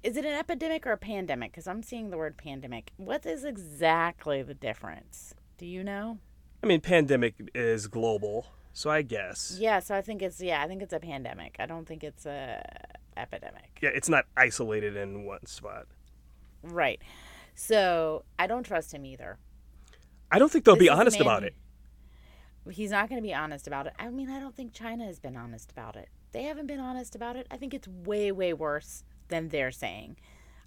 Is 0.03 0.17
it 0.17 0.25
an 0.25 0.33
epidemic 0.33 0.85
or 0.85 0.91
a 0.91 0.97
pandemic? 0.97 1.53
Because 1.53 1.65
I'm 1.65 1.81
seeing 1.81 2.09
the 2.09 2.17
word 2.17 2.35
pandemic. 2.37 2.91
What 2.97 3.25
is 3.25 3.45
exactly 3.45 4.43
the 4.43 4.53
difference? 4.53 5.33
Do 5.57 5.65
you 5.65 5.83
know? 5.83 6.17
I 6.61 6.67
mean, 6.67 6.81
pandemic 6.81 7.35
is 7.55 7.87
global, 7.87 8.47
so 8.73 8.89
I 8.89 9.01
guess. 9.01 9.57
Yeah, 9.59 9.79
so 9.79 9.95
I 9.95 10.01
think 10.01 10.21
it's 10.21 10.41
yeah, 10.41 10.61
I 10.61 10.67
think 10.67 10.81
it's 10.81 10.93
a 10.93 10.99
pandemic. 10.99 11.55
I 11.59 11.65
don't 11.65 11.87
think 11.87 12.03
it's 12.03 12.25
a 12.25 12.61
epidemic. 13.15 13.79
Yeah, 13.81 13.91
it's 13.93 14.09
not 14.09 14.25
isolated 14.35 14.97
in 14.97 15.23
one 15.23 15.45
spot. 15.45 15.87
Right. 16.63 17.01
So 17.55 18.25
I 18.37 18.47
don't 18.47 18.63
trust 18.63 18.93
him 18.93 19.05
either. 19.05 19.37
I 20.31 20.39
don't 20.39 20.51
think 20.51 20.65
they'll 20.65 20.75
This 20.75 20.85
be 20.85 20.89
honest 20.89 21.17
man 21.19 21.21
about 21.21 21.43
it. 21.43 21.55
He's 22.69 22.91
not 22.91 23.09
going 23.09 23.21
to 23.21 23.27
be 23.27 23.33
honest 23.33 23.67
about 23.67 23.87
it. 23.87 23.93
I 23.99 24.09
mean, 24.09 24.29
I 24.29 24.39
don't 24.39 24.55
think 24.55 24.73
China 24.73 25.05
has 25.05 25.19
been 25.19 25.35
honest 25.35 25.71
about 25.71 25.95
it. 25.95 26.09
They 26.31 26.43
haven't 26.43 26.67
been 26.67 26.79
honest 26.79 27.15
about 27.15 27.35
it. 27.35 27.47
I 27.51 27.57
think 27.57 27.73
it's 27.73 27.87
way, 27.87 28.31
way 28.31 28.53
worse 28.53 29.03
than 29.27 29.49
they're 29.49 29.71
saying. 29.71 30.17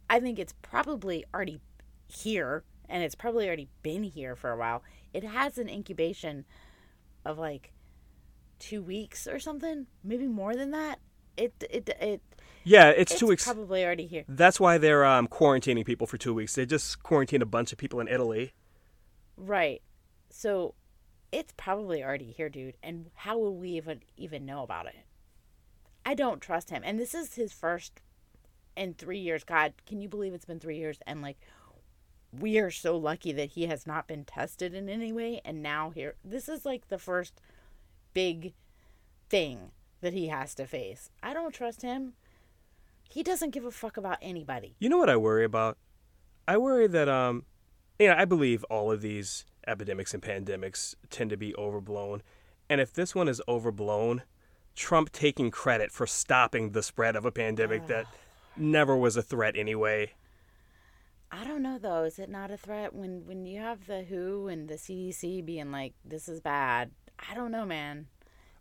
I 0.08 0.20
think 0.20 0.38
it's 0.38 0.54
probably 0.62 1.24
already 1.34 1.60
here, 2.06 2.64
and 2.88 3.02
it's 3.02 3.14
probably 3.14 3.46
already 3.46 3.68
been 3.82 4.02
here 4.04 4.36
for 4.36 4.50
a 4.50 4.56
while. 4.56 4.82
It 5.12 5.24
has 5.24 5.58
an 5.58 5.68
incubation 5.68 6.44
of 7.24 7.38
like 7.38 7.72
two 8.58 8.82
weeks 8.82 9.26
or 9.26 9.38
something, 9.38 9.86
maybe 10.04 10.26
more 10.26 10.54
than 10.54 10.70
that. 10.70 11.00
It 11.36 11.52
it 11.68 11.90
it 12.00 12.22
Yeah, 12.64 12.90
it's, 12.90 13.12
it's 13.12 13.20
two 13.20 13.26
weeks. 13.26 13.44
probably 13.44 13.84
already 13.84 14.06
here. 14.06 14.24
That's 14.28 14.60
why 14.60 14.78
they're 14.78 15.04
um, 15.04 15.28
quarantining 15.28 15.84
people 15.84 16.06
for 16.06 16.18
two 16.18 16.32
weeks. 16.34 16.54
They 16.54 16.66
just 16.66 17.02
quarantined 17.02 17.42
a 17.42 17.46
bunch 17.46 17.72
of 17.72 17.78
people 17.78 18.00
in 18.00 18.08
Italy. 18.08 18.52
Right. 19.36 19.82
So 20.30 20.74
it's 21.36 21.52
probably 21.58 22.02
already 22.02 22.32
here, 22.34 22.48
dude. 22.48 22.78
And 22.82 23.10
how 23.14 23.36
would 23.36 23.50
we 23.50 23.68
even 23.72 24.00
even 24.16 24.46
know 24.46 24.62
about 24.62 24.86
it? 24.86 24.96
I 26.04 26.14
don't 26.14 26.40
trust 26.40 26.70
him. 26.70 26.80
And 26.82 26.98
this 26.98 27.14
is 27.14 27.34
his 27.34 27.52
first 27.52 28.00
in 28.74 28.94
three 28.94 29.18
years. 29.18 29.44
God, 29.44 29.74
can 29.86 30.00
you 30.00 30.08
believe 30.08 30.32
it's 30.32 30.46
been 30.46 30.60
three 30.60 30.78
years? 30.78 30.98
And 31.06 31.20
like 31.20 31.36
we 32.32 32.58
are 32.58 32.70
so 32.70 32.96
lucky 32.96 33.32
that 33.32 33.50
he 33.50 33.66
has 33.66 33.86
not 33.86 34.06
been 34.06 34.24
tested 34.24 34.74
in 34.74 34.88
any 34.88 35.12
way 35.12 35.40
and 35.44 35.62
now 35.62 35.90
here 35.90 36.16
this 36.22 36.50
is 36.50 36.66
like 36.66 36.88
the 36.88 36.98
first 36.98 37.40
big 38.12 38.52
thing 39.30 39.70
that 40.00 40.12
he 40.12 40.28
has 40.28 40.54
to 40.54 40.66
face. 40.66 41.10
I 41.22 41.32
don't 41.32 41.54
trust 41.54 41.82
him. 41.82 42.14
He 43.08 43.22
doesn't 43.22 43.50
give 43.50 43.64
a 43.64 43.70
fuck 43.70 43.96
about 43.96 44.18
anybody. 44.20 44.74
You 44.78 44.88
know 44.88 44.98
what 44.98 45.08
I 45.08 45.16
worry 45.16 45.44
about? 45.44 45.78
I 46.48 46.58
worry 46.58 46.86
that 46.88 47.08
um, 47.08 47.44
you 47.98 48.08
know, 48.08 48.14
I 48.16 48.24
believe 48.24 48.64
all 48.64 48.90
of 48.90 49.02
these 49.02 49.44
epidemics 49.66 50.14
and 50.14 50.22
pandemics 50.22 50.94
tend 51.10 51.30
to 51.30 51.36
be 51.36 51.54
overblown, 51.56 52.22
and 52.68 52.80
if 52.80 52.92
this 52.92 53.14
one 53.14 53.28
is 53.28 53.42
overblown, 53.48 54.22
Trump 54.74 55.10
taking 55.12 55.50
credit 55.50 55.90
for 55.90 56.06
stopping 56.06 56.70
the 56.70 56.82
spread 56.82 57.16
of 57.16 57.24
a 57.24 57.32
pandemic 57.32 57.86
that 57.86 58.06
never 58.56 58.96
was 58.96 59.16
a 59.16 59.22
threat 59.22 59.56
anyway. 59.56 60.12
I 61.30 61.44
don't 61.44 61.62
know 61.62 61.78
though. 61.78 62.04
Is 62.04 62.18
it 62.18 62.28
not 62.28 62.50
a 62.50 62.56
threat 62.56 62.94
when 62.94 63.26
when 63.26 63.46
you 63.46 63.60
have 63.60 63.86
the 63.86 64.04
WHO 64.04 64.48
and 64.48 64.68
the 64.68 64.74
CDC 64.74 65.44
being 65.44 65.72
like, 65.72 65.94
"This 66.04 66.28
is 66.28 66.40
bad"? 66.40 66.92
I 67.18 67.34
don't 67.34 67.50
know, 67.50 67.64
man. 67.64 68.06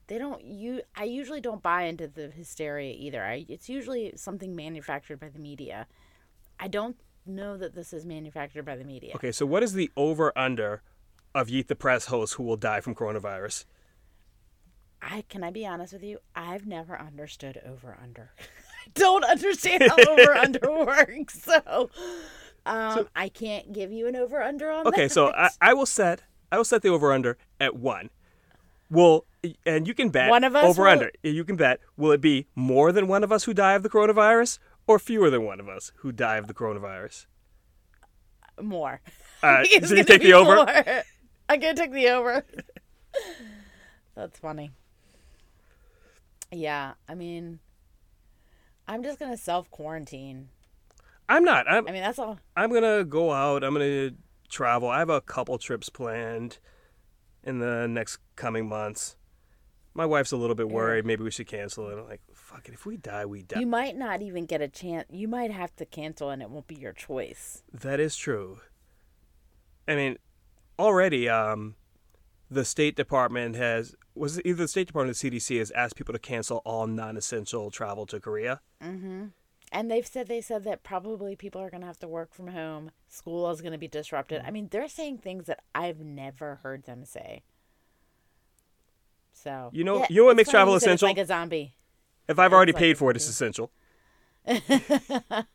They 0.08 0.18
don't. 0.18 0.44
You. 0.44 0.82
I 0.96 1.04
usually 1.04 1.41
don't 1.41 1.62
buy 1.62 1.84
into 1.84 2.08
the 2.08 2.30
hysteria 2.30 2.94
either. 2.98 3.24
I. 3.24 3.46
It's 3.48 3.70
usually 3.70 4.13
something 4.15 4.56
manufactured 4.56 5.20
by 5.20 5.30
the 5.30 5.39
media. 5.39 5.88
I 6.60 6.68
don't 6.68 6.96
know 7.26 7.58
that 7.58 7.76
this 7.76 7.94
is 7.94 8.06
manufactured 8.06 8.63
by 8.63 8.76
the 8.76 8.84
media. 8.84 9.13
Okay, 9.15 9.32
so 9.32 9.46
what 9.46 9.63
is 9.63 9.74
the 9.74 9.91
over 9.96 10.36
under 10.38 10.82
of 11.36 11.48
Yeet 11.50 11.67
the 11.67 11.76
Press 11.76 12.06
hosts 12.06 12.36
who 12.36 12.43
will 12.43 12.58
die 12.58 12.80
from 12.80 12.95
coronavirus? 12.95 13.65
I 15.02 15.24
can 15.30 15.43
I 15.43 15.52
be 15.52 15.67
honest 15.67 15.93
with 15.93 16.04
you? 16.04 16.17
I've 16.36 16.65
never 16.65 17.00
understood 17.00 17.62
over 17.63 17.95
under. 18.02 18.32
I 18.39 18.89
don't 18.95 19.24
understand 19.24 19.84
how 19.84 19.95
over 20.12 20.34
under 20.36 20.71
works. 20.86 21.43
So, 21.43 21.89
um, 22.65 23.08
I 23.15 23.30
can't 23.30 23.71
give 23.74 23.91
you 23.91 24.08
an 24.08 24.15
over 24.15 24.41
under 24.41 24.71
on 24.71 24.88
Okay, 24.88 24.89
that. 24.91 24.95
Okay, 25.04 25.08
so 25.10 25.28
I, 25.34 25.50
I 25.62 25.74
will 25.74 25.86
set 25.86 26.24
I 26.52 26.58
will 26.58 26.63
set 26.65 26.82
the 26.82 26.89
over 26.89 27.12
under 27.13 27.38
at 27.60 27.76
one. 27.76 28.10
Will 28.89 29.26
and 29.65 29.88
you 29.88 29.93
can 29.93 30.10
bet 30.10 30.30
One 30.30 30.43
of 30.43 30.56
us 30.56 30.63
over 30.65 30.84
will- 30.84 30.89
under. 30.91 31.12
You 31.21 31.43
can 31.43 31.56
bet 31.58 31.80
will 31.98 32.12
it 32.12 32.21
be 32.21 32.48
more 32.56 32.91
than 32.91 33.08
one 33.08 33.24
of 33.24 33.32
us 33.32 33.43
who 33.43 33.54
die 33.54 33.74
of 33.74 33.84
the 33.84 33.89
coronavirus 33.89 34.58
or 34.88 34.98
fewer 34.98 35.30
than 35.30 35.43
one 35.43 35.60
of 35.60 35.67
us 35.67 35.91
who 35.98 36.12
die 36.12 36.38
of 36.38 36.48
the 36.48 36.54
coronavirus? 36.54 37.26
more. 38.62 39.02
Uh, 39.43 39.60
It's 39.65 39.89
so 39.89 39.95
you 39.95 40.04
take 40.06 40.21
the 40.21 40.34
over. 40.34 40.56
more. 40.56 41.04
I'm 41.49 41.60
gonna 41.60 41.75
take 41.75 41.91
the 41.91 42.10
over. 42.10 42.43
That's 44.15 44.39
funny. 44.39 44.71
Yeah, 46.51 46.93
I 47.08 47.15
mean, 47.15 47.60
I'm 48.88 49.03
just 49.03 49.19
gonna 49.19 49.38
self 49.38 49.69
quarantine. 49.69 50.49
I'm 51.27 51.43
not. 51.43 51.69
I'm 51.69 51.88
I 51.88 51.91
mean, 51.91 52.03
that's 52.03 52.19
all. 52.19 52.39
I'm 52.55 52.71
gonna 52.71 53.03
go 53.03 53.31
out. 53.31 53.63
I'm 53.63 53.73
gonna 53.73 54.12
travel. 54.47 54.89
I 54.89 54.99
have 54.99 55.10
a 55.10 55.21
couple 55.21 55.58
trips 55.58 55.89
planned 55.89 56.60
in 57.43 57.60
the 57.60 57.88
next 57.88 58.19
coming 58.36 58.69
months. 58.69 59.15
My 59.95 60.05
wife's 60.05 60.31
a 60.31 60.38
little 60.38 60.55
bit 60.55 60.69
worried. 60.69 61.05
Maybe 61.05 61.23
we 61.23 61.31
should 61.31 61.47
cancel 61.47 61.89
it. 61.89 61.97
I'm 61.97 62.08
like, 62.08 62.21
fuck 62.34 62.67
it. 62.67 62.73
If 62.73 62.86
we 62.86 62.97
die, 62.97 63.25
we 63.25 63.43
die. 63.43 63.60
You 63.60 63.65
might 63.65 63.95
not 63.95 64.21
even 64.21 64.45
get 64.45 64.62
a 64.62 64.67
chance. 64.67 65.08
You 65.10 65.27
might 65.27 65.51
have 65.51 65.75
to 65.77 65.86
cancel, 65.86 66.29
and 66.29 66.41
it 66.41 66.49
won't 66.49 66.67
be 66.67 66.75
your 66.75 66.93
choice. 66.93 67.63
That 67.73 67.99
is 67.99 68.15
true. 68.15 68.60
I 69.88 69.95
mean, 69.95 70.17
already, 70.79 71.27
um, 71.29 71.75
the 72.49 72.65
State 72.65 72.95
Department 72.95 73.55
has 73.55 73.95
was 74.13 74.38
it 74.38 74.45
either 74.45 74.63
the 74.63 74.67
State 74.67 74.88
Department 74.88 75.17
or 75.17 75.29
the 75.29 75.38
CDC 75.39 75.59
has 75.59 75.71
asked 75.71 75.95
people 75.95 76.13
to 76.13 76.19
cancel 76.19 76.61
all 76.65 76.88
non-essential 76.88 77.69
travel 77.69 78.05
to 78.05 78.19
Korea. 78.19 78.61
Mm-hmm. 78.81 79.25
And 79.71 79.91
they've 79.91 80.07
said 80.07 80.27
they 80.27 80.39
said 80.41 80.63
that 80.63 80.83
probably 80.83 81.35
people 81.35 81.59
are 81.61 81.69
gonna 81.69 81.85
have 81.85 81.99
to 81.99 82.07
work 82.07 82.33
from 82.33 82.47
home. 82.47 82.91
School 83.09 83.49
is 83.49 83.61
gonna 83.61 83.77
be 83.77 83.88
disrupted. 83.88 84.41
I 84.45 84.51
mean, 84.51 84.69
they're 84.71 84.88
saying 84.88 85.17
things 85.17 85.47
that 85.47 85.61
I've 85.73 85.99
never 85.99 86.55
heard 86.63 86.85
them 86.85 87.03
say. 87.03 87.43
So 89.33 89.69
You 89.73 89.83
know- 89.83 89.99
Yeah, 89.99 90.07
you 90.09 90.21
know 90.21 90.25
what 90.25 90.38
makes 90.38 90.49
travel 90.49 90.73
you 90.73 90.79
said 90.79 90.91
it's 90.93 91.01
essential? 91.01 91.09
Like 91.09 91.17
a 91.17 91.25
zombie. 91.25 91.75
If 92.27 92.39
I've 92.39 92.53
already 92.53 92.71
like 92.71 92.79
paid 92.79 92.97
for 92.97 93.11
it, 93.11 93.17
it's 93.17 93.27
essential. 93.27 93.71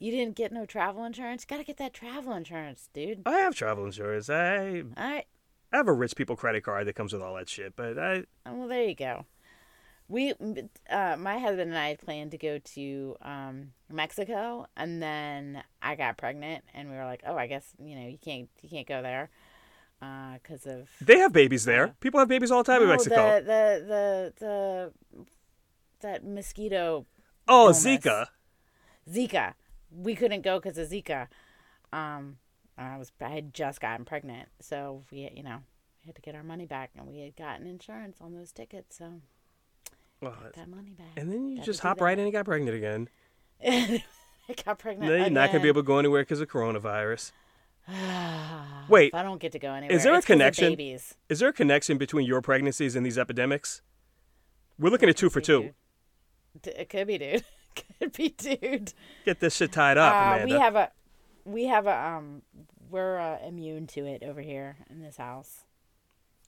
You 0.00 0.10
didn't 0.10 0.34
get 0.34 0.50
no 0.50 0.64
travel 0.64 1.04
insurance. 1.04 1.44
Got 1.44 1.58
to 1.58 1.64
get 1.64 1.76
that 1.76 1.92
travel 1.92 2.32
insurance, 2.32 2.88
dude. 2.94 3.20
I 3.26 3.38
have 3.40 3.54
travel 3.54 3.84
insurance. 3.84 4.30
I 4.30 4.82
right. 4.96 5.26
I 5.72 5.76
have 5.76 5.88
a 5.88 5.92
rich 5.92 6.16
people 6.16 6.36
credit 6.36 6.64
card 6.64 6.86
that 6.86 6.94
comes 6.94 7.12
with 7.12 7.22
all 7.22 7.34
that 7.34 7.48
shit. 7.50 7.76
But 7.76 7.98
I 7.98 8.24
Oh, 8.46 8.54
Well, 8.54 8.68
there 8.68 8.82
you 8.84 8.94
go. 8.94 9.26
We, 10.08 10.32
uh, 10.90 11.16
my 11.20 11.38
husband 11.38 11.70
and 11.70 11.78
I 11.78 11.94
planned 11.94 12.32
to 12.32 12.38
go 12.38 12.58
to 12.58 13.16
um, 13.22 13.72
Mexico, 13.88 14.66
and 14.76 15.00
then 15.00 15.62
I 15.80 15.94
got 15.94 16.16
pregnant, 16.16 16.64
and 16.74 16.90
we 16.90 16.96
were 16.96 17.04
like, 17.04 17.22
"Oh, 17.24 17.36
I 17.36 17.46
guess 17.46 17.64
you 17.78 17.94
know 17.94 18.08
you 18.08 18.18
can't 18.18 18.48
you 18.60 18.68
can't 18.68 18.88
go 18.88 19.02
there 19.02 19.30
because 20.00 20.66
of 20.66 20.88
they 21.00 21.18
have 21.18 21.32
babies 21.32 21.64
there. 21.64 21.94
People 22.00 22.18
have 22.18 22.28
babies 22.28 22.50
all 22.50 22.64
the 22.64 22.72
time 22.72 22.82
in 22.82 22.88
No, 22.88 22.94
Mexico. 22.94 23.40
The, 23.40 23.44
the 23.44 24.32
the 24.40 24.92
the 25.14 25.24
that 26.00 26.24
mosquito 26.26 27.06
oh, 27.46 27.66
illness. 27.66 27.84
Zika. 27.84 28.26
Zika. 29.08 29.54
We 29.90 30.14
couldn't 30.14 30.42
go 30.42 30.58
because 30.60 30.78
of 30.78 30.88
Zika. 30.88 31.28
Um, 31.92 32.36
I 32.78 32.96
was 32.96 33.12
I 33.20 33.28
had 33.28 33.52
just 33.54 33.80
gotten 33.80 34.04
pregnant, 34.04 34.48
so 34.60 35.02
we 35.10 35.30
you 35.34 35.42
know 35.42 35.58
we 36.02 36.06
had 36.06 36.14
to 36.16 36.22
get 36.22 36.34
our 36.34 36.42
money 36.42 36.66
back, 36.66 36.90
and 36.96 37.06
we 37.06 37.20
had 37.20 37.36
gotten 37.36 37.66
insurance 37.66 38.18
on 38.20 38.34
those 38.34 38.52
tickets, 38.52 38.96
so 38.96 39.20
Well, 40.20 40.34
that 40.54 40.68
money 40.68 40.92
back. 40.96 41.08
and 41.16 41.30
then 41.30 41.48
you 41.48 41.56
Gotta 41.56 41.66
just 41.66 41.80
hop 41.80 42.00
right 42.00 42.18
in 42.18 42.24
and 42.24 42.32
got 42.32 42.44
pregnant 42.44 42.76
again. 42.76 43.08
I 43.62 44.54
got 44.64 44.78
pregnant. 44.78 45.10
You're 45.10 45.30
not 45.30 45.50
gonna 45.50 45.62
be 45.62 45.68
able 45.68 45.82
to 45.82 45.86
go 45.86 45.98
anywhere 45.98 46.22
because 46.22 46.40
of 46.40 46.48
coronavirus. 46.48 47.32
Wait, 48.88 49.14
I 49.14 49.22
don't 49.22 49.40
get 49.40 49.52
to 49.52 49.58
go 49.58 49.72
anywhere. 49.72 49.96
is 49.96 50.04
there 50.04 50.14
a 50.14 50.18
It's 50.18 50.26
'cause 50.26 50.34
of 50.34 50.38
connection? 50.38 50.72
Babies. 50.72 51.14
Is 51.28 51.40
there 51.40 51.48
a 51.48 51.52
connection 51.52 51.98
between 51.98 52.26
your 52.26 52.40
pregnancies 52.40 52.94
and 52.96 53.04
these 53.04 53.18
epidemics? 53.18 53.82
We're 54.78 54.90
looking 54.90 55.08
at 55.08 55.16
two 55.16 55.28
for 55.30 55.40
two. 55.40 55.74
It 56.64 56.88
could 56.88 57.06
be, 57.06 57.18
dude. 57.18 57.44
could 58.00 58.12
be, 58.12 58.30
dude. 58.30 58.92
Get 59.24 59.40
this 59.40 59.56
shit 59.56 59.72
tied 59.72 59.98
up, 59.98 60.12
Uh, 60.14 60.34
Amanda. 60.34 60.44
we 60.54 60.60
have 60.60 60.76
a, 60.76 60.90
we 61.44 61.64
have 61.66 61.86
a 61.86 61.96
um, 62.06 62.42
we're 62.90 63.18
uh, 63.18 63.38
immune 63.46 63.86
to 63.88 64.04
it 64.06 64.22
over 64.22 64.40
here 64.40 64.76
in 64.90 65.00
this 65.00 65.16
house. 65.16 65.64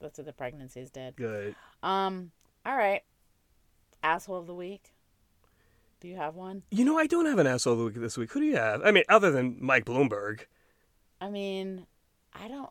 That's 0.01 0.19
what 0.19 0.27
the 0.27 0.33
pregnancies 0.33 0.91
did. 0.91 1.17
Good. 1.17 1.55
Um. 1.83 2.33
All 2.67 2.77
right. 2.77 3.03
Asshole 4.03 4.39
of 4.39 4.47
the 4.47 4.55
week. 4.55 4.93
Do 6.01 6.09
you 6.09 6.17
have 6.17 6.35
one? 6.35 6.63
You 6.71 6.85
know, 6.85 6.99
I 6.99 7.07
don't 7.07 7.27
have 7.27 7.39
an 7.39 7.47
asshole 7.47 7.75
of 7.75 7.79
the 7.79 7.85
week 7.87 7.95
this 7.95 8.19
week. 8.19 8.33
Who 8.33 8.41
do 8.41 8.47
you 8.47 8.57
have? 8.57 8.83
I 8.85 8.91
mean, 8.91 9.05
other 9.09 9.31
than 9.31 9.59
Mike 9.61 9.85
Bloomberg. 9.85 10.41
I 11.21 11.31
mean, 11.31 11.87
I 12.35 12.49
don't. 12.49 12.71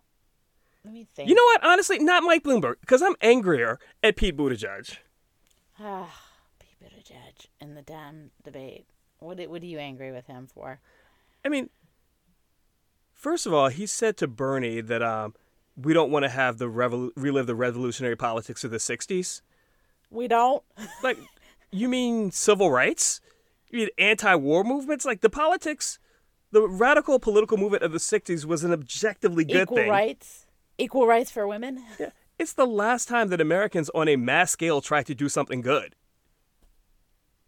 Let 0.84 0.94
me 0.94 1.08
think. 1.16 1.30
You 1.30 1.36
know 1.36 1.44
what? 1.46 1.64
Honestly, 1.64 2.00
not 2.00 2.24
Mike 2.24 2.44
Bloomberg, 2.44 2.76
because 2.82 3.02
I'm 3.02 3.16
angrier 3.22 3.80
at 4.04 4.18
Pete 4.18 4.36
Buttigieg. 4.36 4.98
Buttigieg 7.12 7.48
in 7.60 7.76
the 7.76 7.82
damn 7.82 8.32
debate. 8.44 8.86
What 9.20 9.40
what 9.50 9.62
are 9.62 9.66
you 9.66 9.80
angry 9.80 10.12
with 10.12 10.28
him 10.28 10.48
for? 10.48 10.80
I 11.46 11.50
mean, 11.50 11.70
first 13.14 13.46
of 13.46 13.54
all, 13.54 13.70
he 13.70 13.86
said 13.86 14.18
to 14.18 14.28
Bernie 14.28 14.82
that 14.82 15.02
um, 15.02 15.36
we 15.76 15.94
don't 15.94 16.12
want 16.12 16.24
to 16.24 16.30
have 16.30 16.58
the 16.58 16.66
revol- 16.66 17.12
relive 17.16 17.48
the 17.48 17.56
revolutionary 17.56 18.16
politics 18.16 18.64
of 18.64 18.72
the 18.72 18.78
'60s. 18.78 19.42
We 20.10 20.28
don't. 20.28 20.64
Like, 21.04 21.18
you 21.72 21.88
mean 21.88 22.32
civil 22.32 22.70
rights? 22.72 23.22
You 23.70 23.80
mean 23.80 23.90
anti-war 23.98 24.64
movements? 24.64 25.06
Like 25.06 25.22
the 25.22 25.30
politics, 25.30 26.00
the 26.52 26.68
radical 26.68 27.20
political 27.20 27.58
movement 27.58 27.84
of 27.84 27.92
the 27.92 28.00
'60s 28.00 28.46
was 28.46 28.64
an 28.64 28.74
objectively 28.74 29.46
good 29.46 29.64
Equal 29.64 29.78
thing. 29.78 29.86
Equal 29.86 29.92
rights. 29.92 30.46
Equal 30.78 31.08
rights 31.08 31.32
for 31.32 31.48
women. 31.48 31.84
Yeah. 32.00 32.10
It's 32.40 32.54
the 32.54 32.66
last 32.66 33.08
time 33.08 33.28
that 33.28 33.40
Americans 33.40 33.92
on 33.94 34.08
a 34.08 34.16
mass 34.16 34.50
scale 34.50 34.82
tried 34.82 35.06
to 35.06 35.14
do 35.14 35.30
something 35.30 35.62
good. 35.62 35.96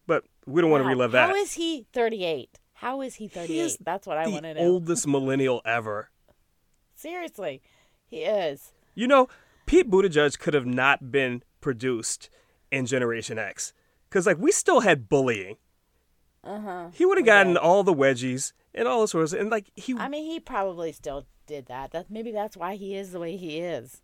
But 0.08 0.24
we 0.46 0.62
don't 0.62 0.70
want 0.70 0.84
to 0.84 0.88
relive 0.88 1.12
that. 1.14 1.30
How 1.30 1.36
is 1.36 1.54
he 1.54 1.86
38? 1.94 2.60
How 2.74 3.02
is 3.02 3.16
he 3.16 3.28
38? 3.28 3.58
is 3.58 3.78
That's 3.78 4.06
what 4.06 4.18
I 4.18 4.26
the 4.26 4.32
want 4.32 4.44
to 4.44 4.54
know. 4.56 4.60
oldest 4.62 5.08
millennial 5.08 5.62
ever. 5.66 6.10
Seriously, 6.96 7.62
he 8.06 8.24
is. 8.24 8.74
You 8.96 9.08
know, 9.08 9.28
Pete 9.66 9.90
Buttigieg 9.90 10.38
could 10.40 10.54
have 10.54 10.66
not 10.66 11.12
been 11.12 11.44
produced 11.62 12.30
in 12.72 12.86
Generation 12.86 13.40
X. 13.40 13.74
Because, 14.10 14.28
like, 14.28 14.38
we 14.38 14.52
still 14.52 14.82
had 14.82 15.10
bullying. 15.10 15.58
Uh 16.44 16.60
huh. 16.60 16.88
He 16.94 17.06
would 17.06 17.18
have 17.18 17.26
gotten 17.26 17.58
all 17.58 17.84
the 17.84 17.94
wedgies 17.94 18.52
and 18.76 18.88
all 18.88 19.00
those 19.00 19.12
sorts 19.12 19.34
of, 19.34 19.40
and, 19.40 19.50
like, 19.50 19.72
he. 19.76 19.96
I 19.98 20.08
mean, 20.10 20.30
he 20.30 20.40
probably 20.40 20.92
still 20.92 21.26
did 21.48 21.66
that. 21.68 21.92
That 21.92 22.12
maybe 22.12 22.32
that's 22.32 22.56
why 22.56 22.76
he 22.76 22.96
is 22.96 23.12
the 23.12 23.20
way 23.20 23.38
he 23.38 23.60
is. 23.60 24.03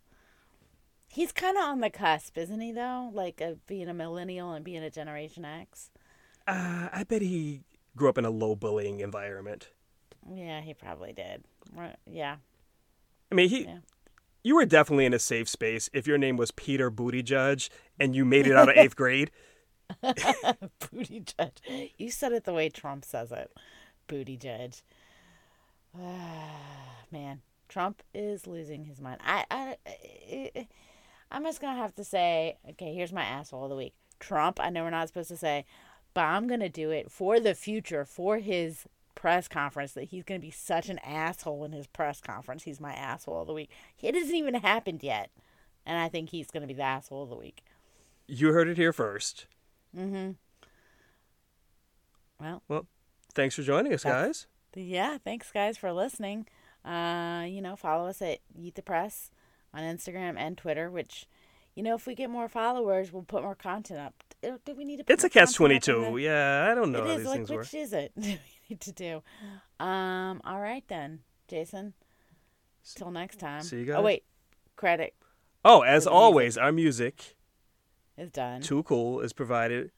He's 1.12 1.32
kind 1.32 1.56
of 1.56 1.64
on 1.64 1.80
the 1.80 1.90
cusp, 1.90 2.38
isn't 2.38 2.60
he? 2.60 2.70
Though, 2.70 3.10
like 3.12 3.42
being 3.66 3.88
a 3.88 3.94
millennial 3.94 4.52
and 4.52 4.64
being 4.64 4.84
a 4.84 4.90
Generation 4.90 5.44
X. 5.44 5.90
Uh, 6.46 6.88
I 6.92 7.04
bet 7.04 7.20
he 7.20 7.64
grew 7.96 8.08
up 8.08 8.16
in 8.16 8.24
a 8.24 8.30
low 8.30 8.54
bullying 8.54 9.00
environment. 9.00 9.70
Yeah, 10.32 10.60
he 10.60 10.72
probably 10.72 11.12
did. 11.12 11.44
Yeah. 12.06 12.36
I 13.30 13.34
mean, 13.34 13.48
he. 13.48 13.64
Yeah. 13.64 13.78
You 14.44 14.54
were 14.54 14.64
definitely 14.64 15.04
in 15.04 15.12
a 15.12 15.18
safe 15.18 15.48
space 15.48 15.90
if 15.92 16.06
your 16.06 16.16
name 16.16 16.36
was 16.36 16.52
Peter 16.52 16.90
Booty 16.90 17.22
Judge 17.22 17.70
and 17.98 18.14
you 18.14 18.24
made 18.24 18.46
it 18.46 18.54
out 18.54 18.70
of 18.70 18.76
eighth 18.76 18.96
grade. 18.96 19.32
Booty 20.92 21.20
judge. 21.20 21.90
You 21.98 22.10
said 22.10 22.32
it 22.32 22.44
the 22.44 22.52
way 22.52 22.68
Trump 22.68 23.04
says 23.04 23.32
it. 23.32 23.52
Booty 24.06 24.36
judge. 24.36 24.82
Man, 27.12 27.42
Trump 27.68 28.02
is 28.14 28.46
losing 28.46 28.84
his 28.84 29.00
mind. 29.00 29.20
I, 29.24 29.44
I, 29.50 29.76
I, 29.86 30.66
I'm 31.30 31.44
just 31.44 31.60
gonna 31.60 31.78
have 31.78 31.94
to 31.96 32.04
say, 32.04 32.58
okay, 32.70 32.94
here's 32.94 33.12
my 33.12 33.22
asshole 33.24 33.64
of 33.64 33.70
the 33.70 33.76
week. 33.76 33.94
Trump. 34.18 34.58
I 34.60 34.70
know 34.70 34.82
we're 34.84 34.90
not 34.90 35.08
supposed 35.08 35.28
to 35.30 35.36
say, 35.36 35.64
but 36.14 36.22
I'm 36.22 36.46
gonna 36.48 36.68
do 36.68 36.90
it 36.90 37.10
for 37.10 37.38
the 37.40 37.54
future, 37.54 38.04
for 38.04 38.38
his 38.38 38.86
press 39.14 39.48
conference. 39.48 39.92
That 39.92 40.04
he's 40.04 40.24
gonna 40.24 40.40
be 40.40 40.50
such 40.50 40.88
an 40.88 40.98
asshole 41.00 41.64
in 41.64 41.72
his 41.72 41.86
press 41.86 42.20
conference. 42.20 42.64
He's 42.64 42.80
my 42.80 42.92
asshole 42.92 43.42
of 43.42 43.46
the 43.46 43.52
week. 43.54 43.70
It 44.00 44.14
hasn't 44.14 44.34
even 44.34 44.54
happened 44.54 45.02
yet, 45.02 45.30
and 45.86 45.98
I 45.98 46.08
think 46.08 46.30
he's 46.30 46.50
gonna 46.50 46.66
be 46.66 46.74
the 46.74 46.82
asshole 46.82 47.22
of 47.22 47.30
the 47.30 47.36
week. 47.36 47.62
You 48.26 48.52
heard 48.52 48.68
it 48.68 48.76
here 48.76 48.92
first. 48.92 49.46
Mm-hmm. 49.96 50.32
Well. 52.40 52.62
Well, 52.68 52.86
thanks 53.34 53.54
for 53.54 53.62
joining 53.62 53.92
us, 53.92 54.04
guys. 54.04 54.46
yeah 54.74 55.18
thanks 55.24 55.50
guys 55.50 55.76
for 55.76 55.92
listening 55.92 56.46
uh 56.84 57.44
you 57.46 57.60
know 57.60 57.74
follow 57.74 58.08
us 58.08 58.22
at 58.22 58.38
Yeet 58.56 58.74
the 58.74 58.82
Press 58.82 59.30
on 59.74 59.82
instagram 59.82 60.34
and 60.38 60.56
twitter 60.58 60.90
which 60.90 61.26
you 61.74 61.82
know 61.82 61.94
if 61.94 62.06
we 62.06 62.14
get 62.14 62.28
more 62.30 62.48
followers 62.48 63.12
we'll 63.12 63.22
put 63.22 63.42
more 63.42 63.54
content 63.54 64.00
up 64.00 64.14
do 64.42 64.58
do 64.64 64.74
we 64.74 64.84
need 64.84 64.96
to 64.98 65.12
It's 65.12 65.24
a 65.24 65.28
catch 65.30 65.56
content 65.56 65.88
up 65.88 65.96
in 65.96 66.04
22. 66.06 66.14
the- 66.16 66.22
Yeah, 66.22 66.68
I 66.70 66.74
don't 66.74 66.92
know 66.92 66.98
it 67.00 67.06
how 67.06 67.10
is 67.12 67.16
these 67.18 67.26
like 67.26 67.36
things 67.36 67.50
work. 67.50 67.58
which 67.60 67.74
is 67.74 67.92
it 67.92 68.12
we 68.16 68.38
need 68.68 68.80
to 68.80 68.92
do 68.92 69.22
um 69.78 70.40
all 70.44 70.60
right 70.60 70.84
then 70.88 71.20
jason 71.48 71.94
till 72.94 73.10
next 73.10 73.38
time 73.38 73.62
see 73.62 73.78
you 73.80 73.84
guys. 73.86 73.96
oh 73.98 74.02
wait 74.02 74.24
credit 74.76 75.14
Oh, 75.62 75.82
as 75.82 76.04
the 76.04 76.10
music. 76.10 76.12
always, 76.22 76.56
our 76.56 76.72
music, 76.72 77.36
is 78.16 78.30
done 78.30 78.62
Too 78.62 78.82
Cool, 78.82 79.20
is 79.20 79.34
provided, 79.34 79.90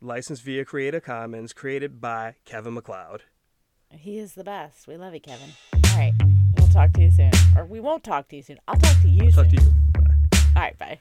licensed 0.00 0.42
via 0.42 0.64
Creative 0.64 1.02
Commons, 1.04 1.52
created 1.52 2.00
by 2.00 2.36
Kevin 2.46 2.72
MacLeod. 2.72 3.24
he 3.90 4.18
is 4.18 4.32
the 4.32 4.44
best 4.44 4.88
we 4.88 4.96
love 4.96 5.12
you 5.12 5.20
kevin 5.20 5.50
all 5.74 5.98
right 5.98 6.14
we'll 6.68 6.86
talk 6.86 6.92
to 6.92 7.00
you 7.02 7.10
soon 7.10 7.30
or 7.56 7.64
we 7.64 7.80
won't 7.80 8.04
talk 8.04 8.28
to 8.28 8.36
you 8.36 8.42
soon 8.42 8.58
i'll 8.68 8.76
talk 8.76 9.00
to 9.02 9.08
you 9.08 9.30
Talk 9.30 9.46
soon 9.46 9.56
to 9.56 9.64
you. 9.64 9.72
Bye. 9.92 10.00
all 10.56 10.62
right 10.62 10.78
bye 10.78 10.98